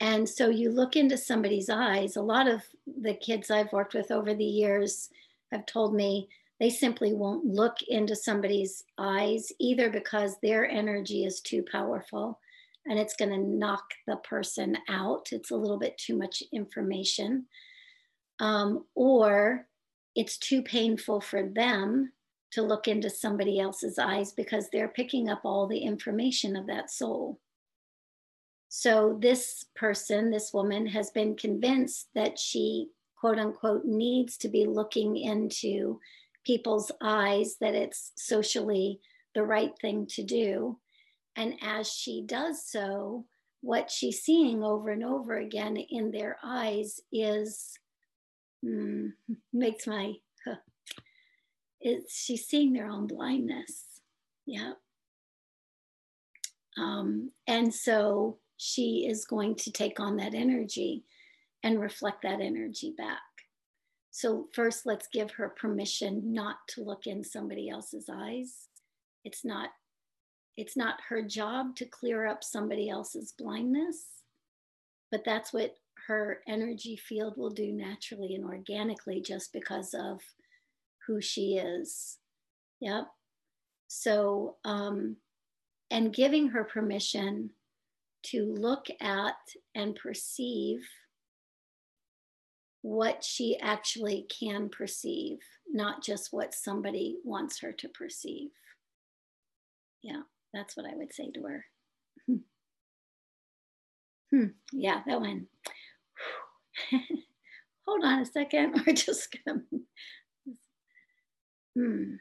[0.00, 2.62] and so you look into somebody's eyes a lot of
[3.00, 5.10] the kids i've worked with over the years
[5.52, 6.28] have told me
[6.60, 12.40] they simply won't look into somebody's eyes either because their energy is too powerful
[12.88, 15.28] and it's going to knock the person out.
[15.30, 17.46] It's a little bit too much information.
[18.40, 19.66] Um, or
[20.16, 22.12] it's too painful for them
[22.52, 26.90] to look into somebody else's eyes because they're picking up all the information of that
[26.90, 27.38] soul.
[28.68, 34.66] So, this person, this woman, has been convinced that she, quote unquote, needs to be
[34.66, 36.00] looking into
[36.44, 39.00] people's eyes, that it's socially
[39.34, 40.78] the right thing to do.
[41.36, 43.24] And as she does so,
[43.60, 47.78] what she's seeing over and over again in their eyes is
[48.64, 49.12] mm,
[49.52, 50.14] makes my
[50.44, 50.56] huh,
[51.80, 54.00] it's she's seeing their own blindness
[54.46, 54.72] yeah
[56.76, 61.04] um, and so she is going to take on that energy
[61.62, 63.20] and reflect that energy back
[64.10, 68.68] so first let's give her permission not to look in somebody else's eyes
[69.24, 69.70] it's not
[70.56, 74.18] it's not her job to clear up somebody else's blindness
[75.10, 75.74] but that's what
[76.06, 80.20] her energy field will do naturally and organically just because of
[81.06, 82.18] who she is.
[82.80, 83.08] Yep.
[83.88, 85.16] So, um,
[85.90, 87.50] and giving her permission
[88.24, 89.36] to look at
[89.74, 90.80] and perceive
[92.82, 95.38] what she actually can perceive,
[95.70, 98.50] not just what somebody wants her to perceive.
[100.02, 100.22] Yeah,
[100.54, 101.64] that's what I would say to her.
[104.30, 104.44] hmm.
[104.72, 105.46] Yeah, that one.
[107.86, 108.82] Hold on a second.
[108.86, 109.62] We're just gonna.
[111.76, 112.14] Hmm.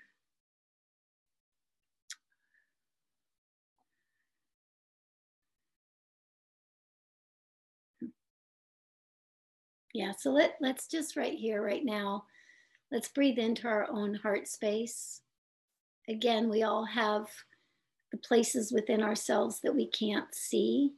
[9.98, 12.26] Yeah, so let, let's just right here, right now,
[12.92, 15.22] let's breathe into our own heart space.
[16.08, 17.26] Again, we all have
[18.12, 20.92] the places within ourselves that we can't see.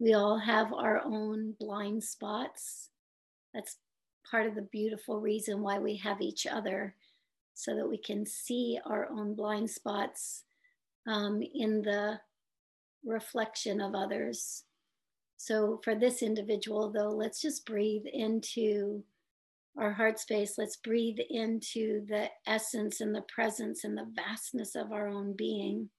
[0.00, 2.88] We all have our own blind spots.
[3.54, 3.76] That's
[4.28, 6.96] part of the beautiful reason why we have each other,
[7.54, 10.42] so that we can see our own blind spots
[11.06, 12.18] um, in the
[13.04, 14.64] reflection of others.
[15.42, 19.02] So, for this individual, though, let's just breathe into
[19.76, 20.56] our heart space.
[20.56, 25.90] Let's breathe into the essence and the presence and the vastness of our own being.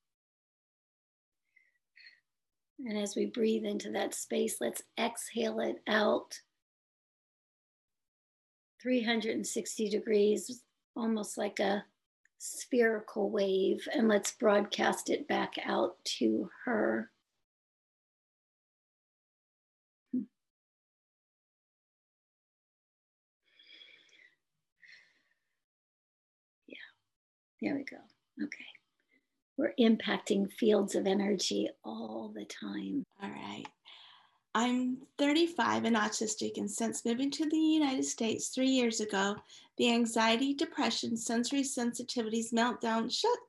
[2.85, 6.39] And as we breathe into that space, let's exhale it out
[8.81, 10.61] 360 degrees,
[10.95, 11.83] almost like a
[12.37, 13.85] spherical wave.
[13.93, 17.11] And let's broadcast it back out to her.
[26.67, 26.75] Yeah,
[27.63, 27.97] there we go.
[28.43, 28.65] Okay.
[29.57, 33.05] We're impacting fields of energy all the time.
[33.21, 33.65] All right.
[34.55, 39.35] I'm 35 and autistic, and since moving to the United States three years ago,
[39.77, 43.39] the anxiety, depression, sensory sensitivities, meltdown, shut,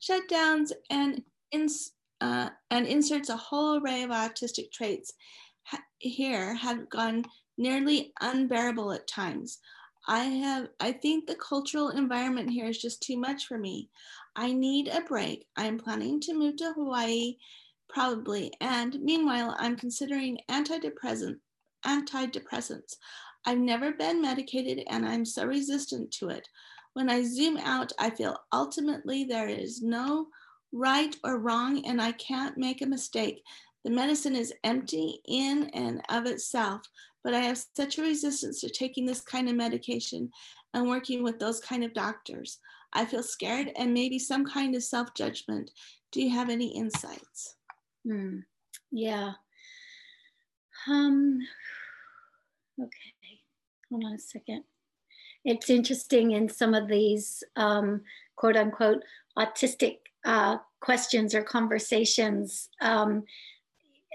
[0.00, 1.92] shutdowns, and ins,
[2.22, 5.12] uh, and inserts a whole array of autistic traits
[5.64, 7.24] ha- here have gone
[7.58, 9.58] nearly unbearable at times.
[10.06, 13.90] I have I think the cultural environment here is just too much for me.
[14.36, 15.46] I need a break.
[15.56, 17.36] I'm planning to move to Hawaii
[17.88, 21.38] probably and meanwhile I'm considering antidepressant
[21.84, 22.96] antidepressants.
[23.44, 26.48] I've never been medicated and I'm so resistant to it.
[26.94, 30.28] When I zoom out, I feel ultimately there is no
[30.72, 33.42] right or wrong and I can't make a mistake.
[33.84, 36.82] The medicine is empty in and of itself,
[37.26, 40.30] but I have such a resistance to taking this kind of medication
[40.72, 42.60] and working with those kind of doctors.
[42.92, 45.72] I feel scared and maybe some kind of self judgment.
[46.12, 47.56] Do you have any insights?
[48.06, 48.38] Hmm.
[48.92, 49.32] Yeah.
[50.86, 51.40] Um,
[52.80, 53.40] okay.
[53.90, 54.62] Hold on a second.
[55.44, 58.02] It's interesting in some of these um,
[58.36, 59.02] quote unquote
[59.36, 62.68] autistic uh, questions or conversations.
[62.80, 63.24] Um,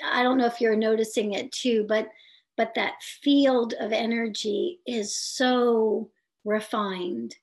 [0.10, 2.08] I don't know if you're noticing it too, but
[2.62, 6.12] but that field of energy is so
[6.46, 7.36] refined.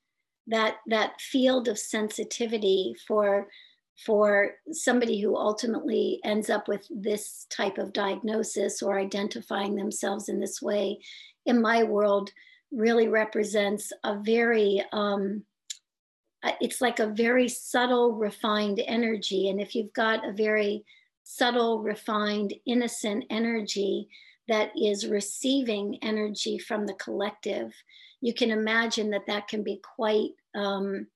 [0.47, 3.49] That that field of sensitivity for
[4.05, 10.39] for somebody who ultimately ends up with this type of diagnosis or identifying themselves in
[10.39, 11.01] this way
[11.45, 12.31] in my world
[12.71, 15.43] really represents a very um,
[16.61, 19.49] it's like a very subtle refined energy.
[19.49, 20.85] And if you've got a very
[21.25, 24.07] subtle refined innocent energy
[24.49, 27.73] that is receiving energy from the collective,
[28.21, 31.07] you can imagine that that can be quite um,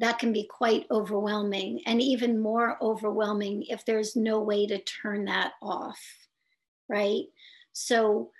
[0.00, 5.24] that can be quite overwhelming and even more overwhelming if there's no way to turn
[5.24, 5.98] that off
[6.88, 7.24] right?
[7.72, 8.30] So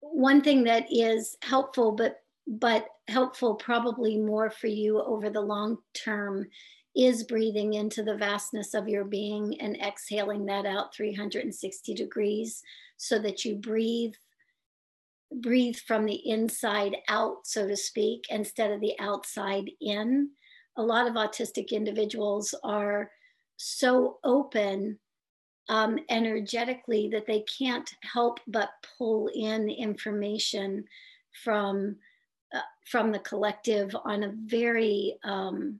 [0.00, 5.78] one thing that is helpful but but helpful probably more for you over the long
[5.92, 6.46] term
[6.96, 12.62] is breathing into the vastness of your being and exhaling that out 360 degrees
[12.96, 14.14] so that you breathe
[15.30, 20.30] breathe from the inside out so to speak instead of the outside in.
[20.76, 23.10] A lot of autistic individuals are
[23.56, 24.98] so open
[25.68, 30.84] um, energetically that they can't help but pull in information
[31.44, 31.96] from
[32.54, 35.78] uh, from the collective on a very um,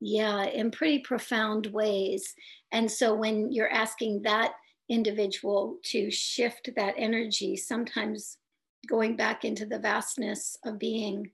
[0.00, 2.34] yeah in pretty profound ways
[2.72, 4.52] and so when you're asking that
[4.88, 8.38] individual to shift that energy sometimes
[8.86, 11.30] going back into the vastness of being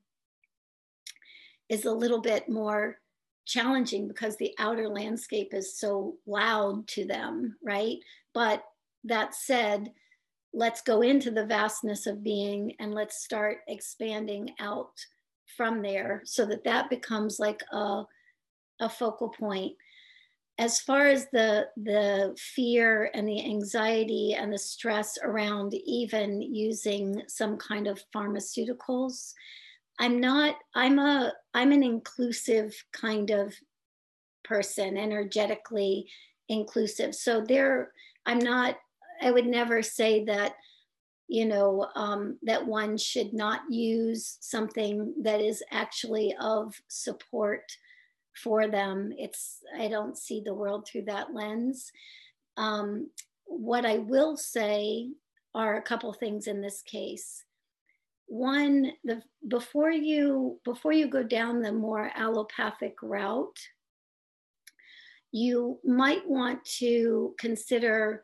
[1.69, 2.99] is a little bit more
[3.47, 7.99] challenging because the outer landscape is so loud to them, right?
[8.33, 8.63] But
[9.05, 9.93] that said,
[10.53, 14.93] let's go into the vastness of being and let's start expanding out
[15.57, 18.05] from there so that that becomes like a,
[18.81, 19.73] a focal point.
[20.59, 27.23] As far as the the fear and the anxiety and the stress around even using
[27.27, 29.33] some kind of pharmaceuticals
[29.99, 33.55] i'm not i'm a i'm an inclusive kind of
[34.45, 36.07] person energetically
[36.49, 37.15] inclusive.
[37.15, 37.93] So there
[38.27, 38.77] i'm not
[39.23, 40.55] i would never say that
[41.27, 47.63] you know um, that one should not use something that is actually of support
[48.43, 49.13] for them.
[49.17, 51.91] It's i don't see the world through that lens.
[52.57, 53.11] Um,
[53.47, 55.11] what i will say
[55.55, 57.45] are a couple things in this case.
[58.27, 63.59] One the before you before you go down the more allopathic route
[65.35, 68.23] you might want to consider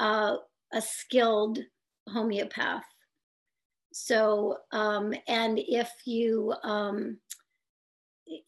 [0.00, 0.36] uh,
[0.72, 1.58] a skilled
[2.08, 2.86] homeopath.
[3.92, 7.18] So um, and if you um,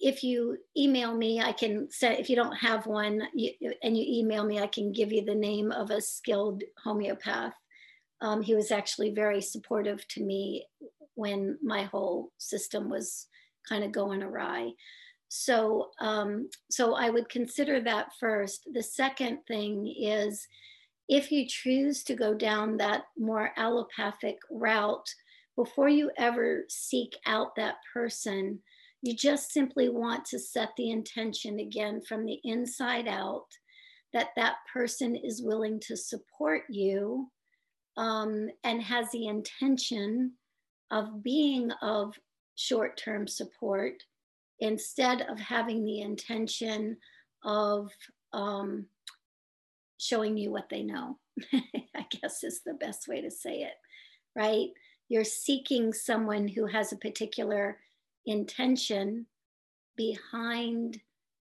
[0.00, 3.50] if you email me i can say if you don't have one you,
[3.82, 7.54] and you email me i can give you the name of a skilled homeopath
[8.20, 10.66] um, he was actually very supportive to me
[11.14, 13.26] when my whole system was
[13.68, 14.70] kind of going awry.
[15.28, 18.68] So, um, so I would consider that first.
[18.72, 20.46] The second thing is
[21.08, 25.08] if you choose to go down that more allopathic route,
[25.56, 28.60] before you ever seek out that person,
[29.04, 33.44] you just simply want to set the intention again from the inside out
[34.14, 37.30] that that person is willing to support you
[37.98, 40.32] um, and has the intention
[40.90, 42.14] of being of
[42.54, 44.02] short term support
[44.60, 46.96] instead of having the intention
[47.44, 47.90] of
[48.32, 48.86] um,
[49.98, 51.18] showing you what they know,
[51.52, 53.74] I guess is the best way to say it,
[54.34, 54.68] right?
[55.10, 57.76] You're seeking someone who has a particular
[58.26, 59.26] intention
[59.96, 61.00] behind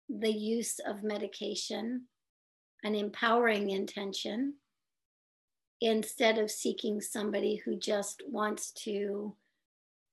[0.08, 2.02] the use of medication,
[2.84, 4.54] an empowering intention,
[5.80, 9.34] instead of seeking somebody who just wants to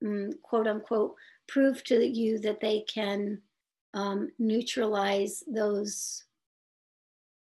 [0.04, 1.16] um, quote unquote
[1.48, 3.40] prove to you that they can
[3.94, 6.24] um, neutralize those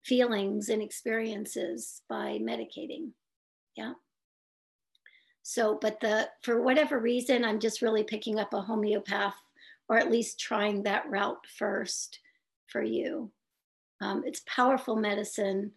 [0.03, 3.11] feelings and experiences by medicating.
[3.75, 3.93] Yeah
[5.43, 9.35] so but the for whatever reason i'm just really picking up a homeopath
[9.89, 12.19] or at least trying that route first
[12.67, 13.31] for you
[14.01, 15.71] um, it's powerful medicine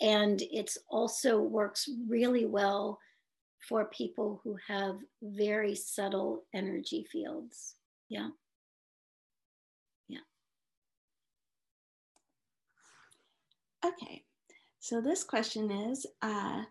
[0.00, 2.98] and it also works really well
[3.68, 7.76] for people who have very subtle energy fields.
[8.08, 8.30] Yeah.
[10.08, 10.18] Yeah.
[13.84, 14.24] Okay.
[14.80, 16.64] So this question is uh,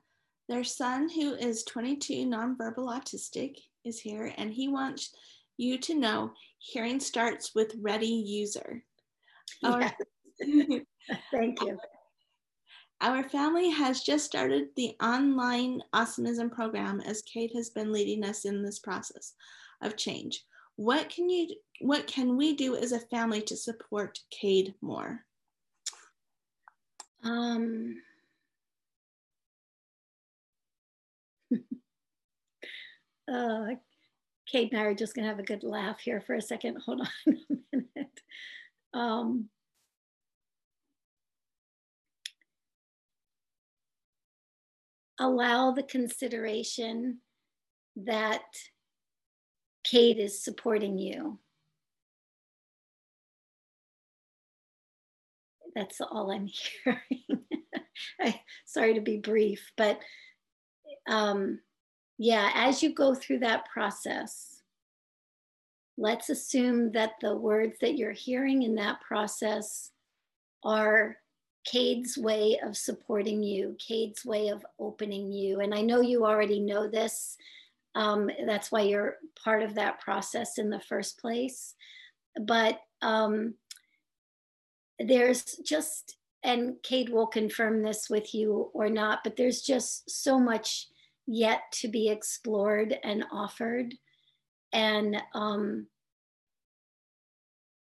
[0.52, 5.16] their son, who is 22, nonverbal autistic, is here, and he wants
[5.56, 8.84] you to know hearing starts with ready user.
[9.64, 9.92] Yeah.
[11.32, 11.80] Thank you.
[13.00, 18.44] Our family has just started the online Awesomism program as Cade has been leading us
[18.44, 19.34] in this process
[19.82, 20.44] of change.
[20.76, 21.48] What can you
[21.80, 25.22] what can we do as a family to support Cade more?
[27.24, 27.96] Um,
[33.32, 33.76] uh,
[34.48, 36.78] Cade and I are just gonna have a good laugh here for a second.
[36.86, 37.38] Hold on
[37.74, 38.20] a minute.
[38.94, 39.50] Um,
[45.20, 47.20] allow the consideration
[47.96, 48.42] that
[49.84, 51.40] Cade is supporting you.
[55.76, 56.48] That's all I'm
[56.84, 57.46] hearing.
[58.20, 60.00] I, sorry to be brief, but
[61.08, 61.60] um,
[62.24, 64.62] yeah, as you go through that process,
[65.98, 69.90] let's assume that the words that you're hearing in that process
[70.64, 71.18] are
[71.66, 75.62] Cade's way of supporting you, Cade's way of opening you.
[75.62, 77.38] And I know you already know this.
[77.96, 81.74] Um, that's why you're part of that process in the first place.
[82.40, 83.56] But um,
[85.00, 90.40] there's just, and Cade will confirm this with you or not, but there's just so
[90.40, 90.86] much
[91.32, 93.96] yet to be explored and offered.
[94.74, 95.88] And um,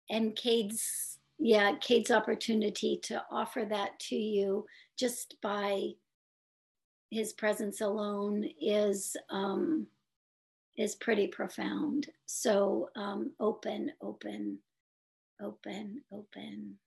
[0.10, 4.66] and Cade's yeah, Cade's opportunity to offer that to you
[4.98, 5.90] just by
[7.12, 9.88] his presence alone is um,
[10.78, 12.08] is pretty profound.
[12.26, 14.60] So um, open, open,
[15.42, 16.78] open, open,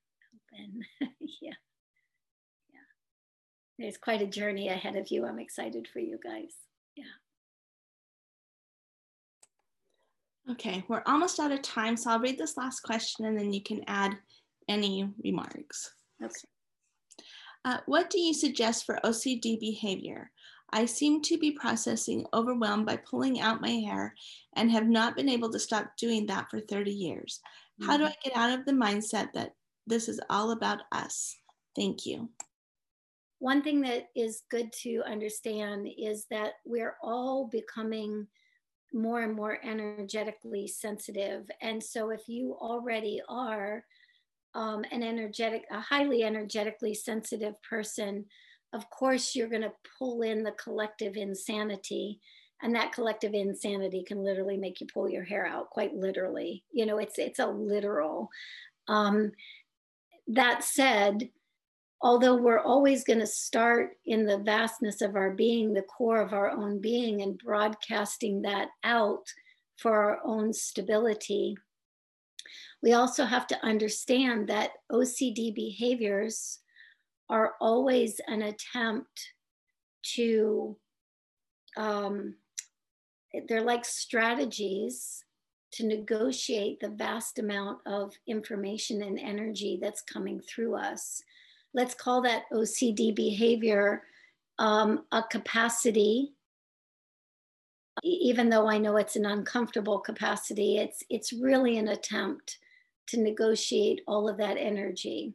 [0.54, 0.84] open.
[1.42, 1.52] yeah.
[3.79, 5.27] There's quite a journey ahead of you.
[5.27, 6.55] I'm excited for you guys.
[6.97, 7.05] Yeah.
[10.53, 13.62] Okay, we're almost out of time, so I'll read this last question and then you
[13.62, 14.16] can add
[14.68, 15.95] any remarks.
[16.22, 16.33] Okay.
[17.64, 20.31] Uh, what do you suggest for OCD behavior?
[20.72, 24.14] I seem to be processing overwhelmed by pulling out my hair
[24.55, 27.41] and have not been able to stop doing that for 30 years.
[27.83, 28.12] How do mm-hmm.
[28.12, 29.53] I get out of the mindset that
[29.87, 31.37] this is all about us?
[31.74, 32.31] Thank you.
[33.39, 38.26] One thing that is good to understand is that we're all becoming
[38.93, 41.51] more and more energetically sensitive.
[41.61, 43.84] And so if you already are
[44.55, 48.24] um, an energetic, a highly energetically sensitive person,
[48.72, 52.20] of course you're going to pull in the collective insanity
[52.62, 56.87] and that collective insanity can literally make you pull your hair out quite literally you
[56.87, 58.28] know it's it's a literal
[58.89, 59.32] um,
[60.28, 61.28] that said
[62.03, 66.32] although we're always going to start in the vastness of our being the core of
[66.32, 69.24] our own being and broadcasting that out
[69.76, 71.57] for our own stability
[72.82, 76.61] we also have to understand that ocd behaviors
[77.28, 79.32] are always an attempt
[80.03, 80.76] to
[81.76, 82.34] um,
[83.49, 85.22] they're like strategies
[85.72, 91.22] to negotiate the vast amount of information and energy that's coming through us
[91.77, 94.03] let's call that ocd behavior
[94.59, 96.33] um, a capacity
[98.03, 102.59] even though i know it's an uncomfortable capacity it's it's really an attempt
[103.07, 105.33] to negotiate all of that energy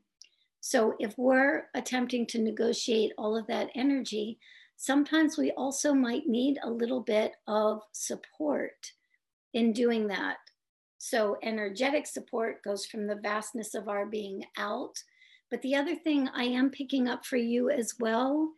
[0.62, 4.40] so if we're attempting to negotiate all of that energy,
[4.78, 8.92] sometimes we also might need a little bit of support
[9.56, 10.38] in doing that.
[11.00, 14.94] So energetic support goes from the vastness of our being out.
[15.52, 18.54] But the other thing I am picking up for you as well,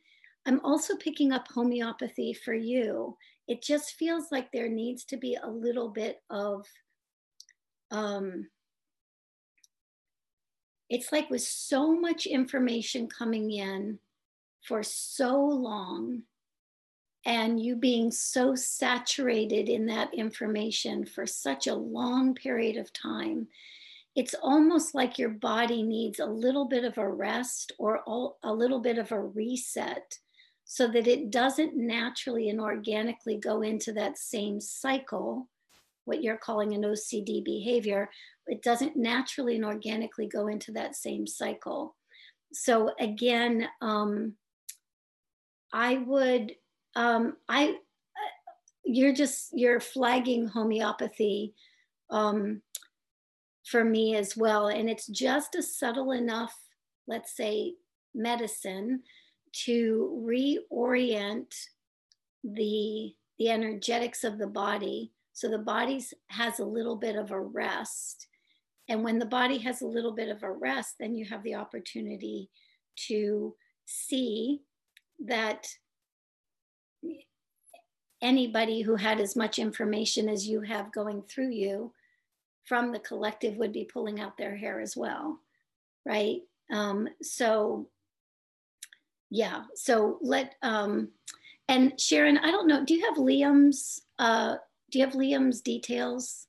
[0.45, 3.17] I'm also picking up homeopathy for you.
[3.47, 6.65] It just feels like there needs to be a little bit of
[7.91, 8.47] um,
[10.89, 13.97] it's like with so much information coming in
[14.61, 16.21] for so long
[17.25, 23.47] and you being so saturated in that information for such a long period of time
[24.15, 28.01] it's almost like your body needs a little bit of a rest or
[28.43, 30.17] a little bit of a reset
[30.65, 35.49] so that it doesn't naturally and organically go into that same cycle
[36.05, 38.09] what you're calling an OCD behavior
[38.47, 41.95] it doesn't naturally and organically go into that same cycle.
[42.51, 44.33] So again, um,
[45.71, 46.53] I would,
[46.95, 47.73] um, I, uh,
[48.83, 51.53] you're just, you're flagging homeopathy
[52.09, 52.61] um,
[53.65, 54.67] for me as well.
[54.67, 56.55] And it's just a subtle enough,
[57.07, 57.73] let's say,
[58.13, 59.01] medicine
[59.65, 61.53] to reorient
[62.43, 65.11] the, the energetics of the body.
[65.33, 68.27] So the body has a little bit of a rest
[68.89, 71.55] and when the body has a little bit of a rest, then you have the
[71.55, 72.49] opportunity
[73.07, 73.55] to
[73.85, 74.61] see
[75.25, 75.67] that
[78.21, 81.93] anybody who had as much information as you have going through you
[82.65, 85.39] from the collective would be pulling out their hair as well,
[86.05, 86.41] right?
[86.71, 87.87] Um, so,
[89.29, 91.09] yeah, so let, um,
[91.67, 94.55] and Sharon, I don't know, do you have Liam's, uh,
[94.91, 96.47] do you have Liam's details?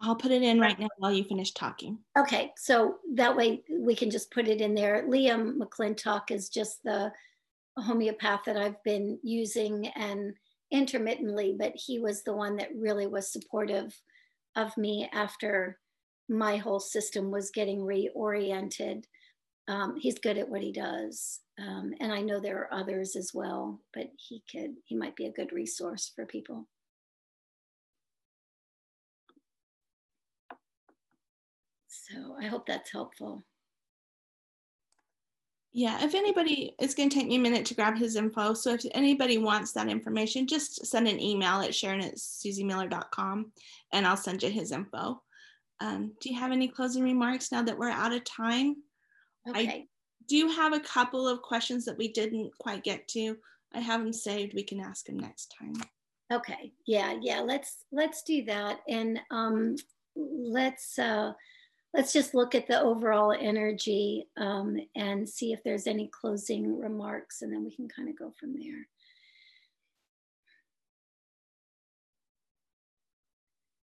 [0.00, 1.98] I'll put it in right now while you finish talking.
[2.16, 5.04] Okay, so that way we can just put it in there.
[5.08, 7.12] Liam McClintock is just the
[7.76, 10.34] homeopath that I've been using and
[10.70, 13.98] intermittently, but he was the one that really was supportive
[14.58, 15.78] of me after
[16.28, 19.04] my whole system was getting reoriented.
[19.68, 21.40] um, he's good at what he does.
[21.58, 25.26] Um, and I know there are others as well, but he could, he might be
[25.26, 26.66] a good resource for people.
[31.88, 33.44] So I hope that's helpful.
[35.72, 38.54] Yeah, if anybody, it's going to take me a minute to grab his info.
[38.54, 43.52] So if anybody wants that information, just send an email at sharon at suzymiller.com
[43.92, 45.22] and I'll send you his info.
[45.80, 48.76] Um, do you have any closing remarks now that we're out of time?
[49.48, 49.68] Okay.
[49.68, 49.86] I
[50.26, 53.36] do have a couple of questions that we didn't quite get to.
[53.74, 54.54] I have them saved.
[54.54, 55.74] We can ask them next time.
[56.32, 56.72] Okay.
[56.86, 57.14] Yeah.
[57.20, 57.40] Yeah.
[57.40, 59.76] Let's let's do that, and um,
[60.16, 61.32] let's uh,
[61.98, 67.42] let's just look at the overall energy um, and see if there's any closing remarks,
[67.42, 68.86] and then we can kind of go from there.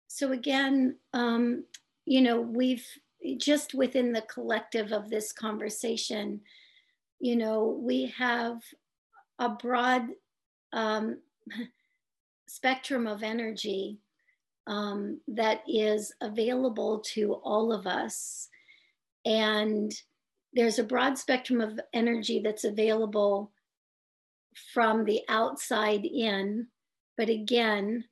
[0.09, 1.63] So again, um,
[2.05, 2.85] you know, we've
[3.37, 6.41] just within the collective of this conversation,
[7.21, 8.57] you know, we have
[9.39, 10.07] a broad
[10.73, 11.19] um,
[12.49, 13.99] spectrum of energy
[14.67, 18.47] um, that is available to all of us.
[19.25, 19.91] And
[20.53, 23.51] there's a broad spectrum of energy that's available
[24.73, 26.67] from the outside in.
[27.17, 28.05] But again,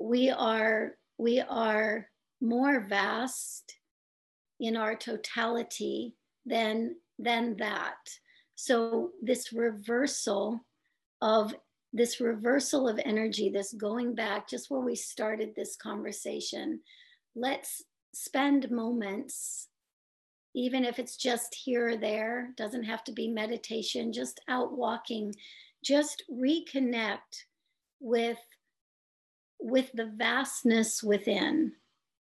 [0.00, 2.08] we are we are
[2.40, 3.76] more vast
[4.58, 6.16] in our totality
[6.46, 7.98] than than that
[8.54, 10.64] so this reversal
[11.22, 11.54] of
[11.92, 16.80] this reversal of energy this going back just where we started this conversation
[17.34, 17.82] let's
[18.12, 19.68] spend moments
[20.54, 25.34] even if it's just here or there doesn't have to be meditation just out walking
[25.84, 27.44] just reconnect
[28.00, 28.38] with
[29.60, 31.72] with the vastness within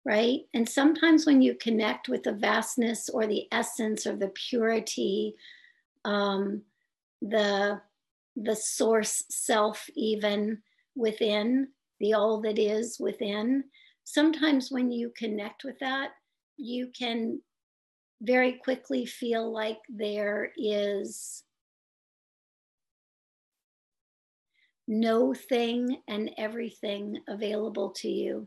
[0.06, 0.42] right?
[0.54, 5.34] And sometimes when you connect with the vastness or the essence or the purity,
[6.04, 6.62] um,
[7.20, 7.80] the
[8.36, 10.58] the source self, even
[10.94, 11.68] within
[12.00, 13.64] the all that is within,
[14.04, 16.10] sometimes when you connect with that,
[16.56, 17.40] you can
[18.22, 21.42] very quickly feel like there is
[24.88, 28.46] no thing and everything available to you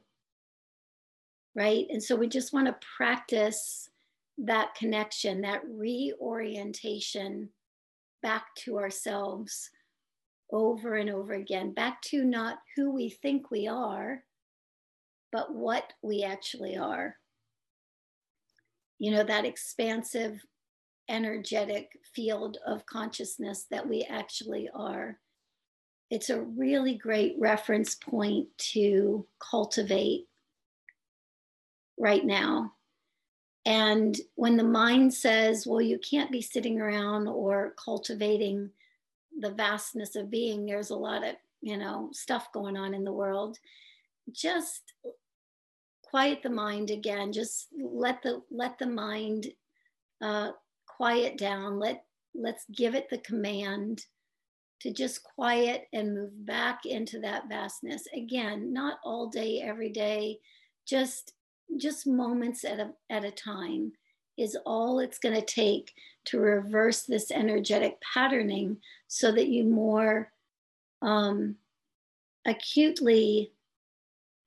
[1.56, 1.88] right?
[1.90, 3.90] And so we just want to practice
[4.38, 7.50] that connection, that reorientation
[8.22, 9.70] back to ourselves
[10.52, 14.24] over and over again, back to not who we think we are,
[15.32, 17.16] but what we actually are.
[18.97, 20.41] You know, that expansive,
[21.08, 25.20] energetic field of consciousness that we actually are.
[26.10, 30.28] It's a really great reference point to cultivate
[31.97, 32.74] right now.
[33.66, 38.72] And when the mind says, well, you can't be sitting around or cultivating
[39.40, 43.14] the vastness of being, there's a lot of, you know, stuff going on in the
[43.14, 43.58] world.
[44.32, 44.94] Just
[46.04, 47.32] quiet the mind again.
[47.32, 49.48] Just let the let the mind
[50.22, 50.52] uh,
[50.88, 51.80] quiet down.
[51.80, 52.04] Let
[52.36, 54.06] let's give it the command
[54.82, 58.04] to just quiet and move back into that vastness.
[58.16, 60.40] Again, not all day, every day,
[60.88, 61.34] just
[61.78, 63.92] just moments at a, at a time
[64.40, 65.94] is all it's going to take
[66.26, 68.78] to reverse this energetic patterning
[69.08, 70.32] so that you more
[71.02, 71.56] um,
[72.46, 73.52] acutely,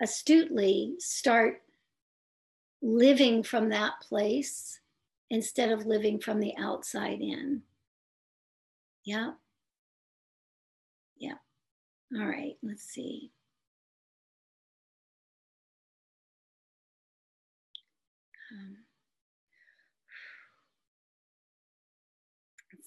[0.01, 1.63] astutely start
[2.83, 4.81] living from that place
[5.31, 7.63] instead of living from the outside in.
[9.05, 9.33] Yeah.
[11.17, 11.35] Yeah.
[12.19, 13.31] All right, let's see.
[18.53, 18.82] Um,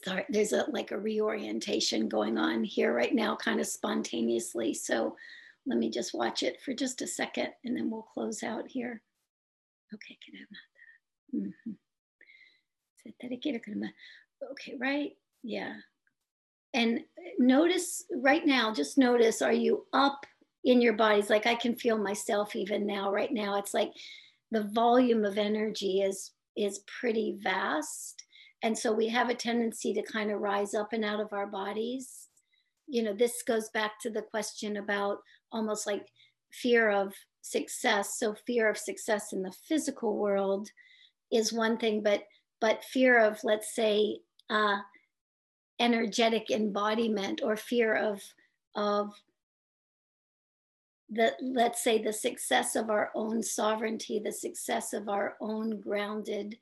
[0.06, 4.74] sorry, there's a like a reorientation going on here right now, kind of spontaneously.
[4.74, 5.16] So
[5.66, 9.01] let me just watch it for just a second and then we'll close out here.
[9.93, 11.47] Okay, can I have that?
[11.47, 11.72] Mm-hmm.
[14.51, 15.12] Okay, right?
[15.43, 15.74] Yeah.
[16.74, 17.01] And
[17.39, 20.26] notice right now, just notice, are you up
[20.66, 21.30] in your bodies?
[21.30, 23.58] Like I can feel myself even now, right now.
[23.58, 23.91] It's like
[24.51, 28.24] the volume of energy is is pretty vast
[28.64, 31.47] and so we have a tendency to kind of rise up and out of our
[31.47, 32.28] bodies.
[32.88, 35.18] You know this goes back to the question about
[35.51, 36.08] almost like
[36.51, 38.18] fear of success.
[38.18, 40.70] So fear of success in the physical world
[41.32, 42.24] is one thing but
[42.62, 44.78] but fear of let's say uh
[45.80, 48.22] energetic embodiment or fear of
[48.76, 49.12] of
[51.10, 56.58] the let's say the success of our own sovereignty the success of our own grounded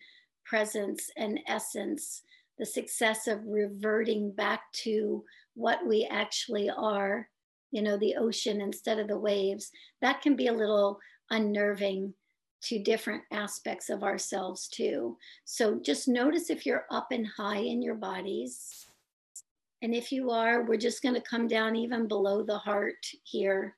[0.46, 2.24] presence and essence,
[2.60, 5.24] the success of reverting back to
[5.56, 7.30] what we actually are,
[7.72, 9.72] you know, the ocean instead of the waves,
[10.02, 11.00] that can be a little
[11.32, 12.14] unnerving
[12.62, 15.18] to different aspects of ourselves too.
[15.46, 18.88] So just notice if you're up and high in your bodies.
[19.82, 23.76] And if you are, we're just going to come down even below the heart here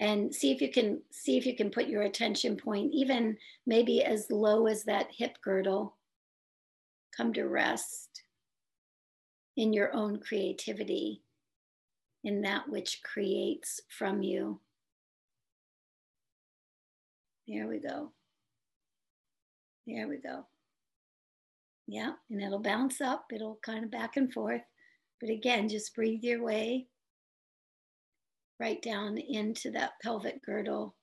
[0.00, 3.36] and see if you can see if you can put your attention point even
[3.66, 5.96] maybe as low as that hip girdle.
[7.16, 8.22] Come to rest
[9.56, 11.22] in your own creativity
[12.24, 14.60] in that which creates from you.
[17.46, 18.12] There we go.
[19.86, 20.46] There we go.
[21.86, 23.26] Yeah and it'll bounce up.
[23.32, 24.62] It'll kind of back and forth.
[25.20, 26.88] But again just breathe your way
[28.62, 30.94] right down into that pelvic girdle.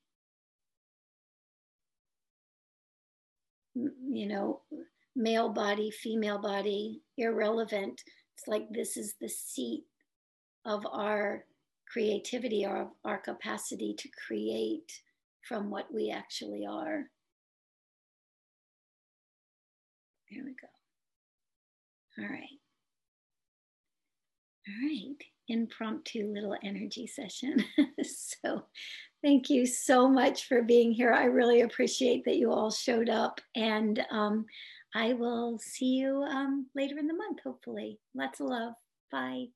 [3.76, 4.62] You know,
[5.14, 8.02] male body, female body, irrelevant.
[8.38, 9.84] It's like this is the seat
[10.66, 11.44] of our
[11.92, 14.94] creativity, our, our capacity to create
[15.46, 17.10] from what we actually are.
[20.32, 22.24] There we go.
[22.24, 22.60] All right.
[24.66, 27.64] All right impromptu little energy session.
[28.04, 28.64] so
[29.24, 31.14] thank you so much for being here.
[31.14, 34.46] I really appreciate that you all showed up and um,
[34.96, 38.00] I will see you um, later in the month, hopefully.
[38.16, 38.74] Lots of love.
[39.12, 39.48] Bye.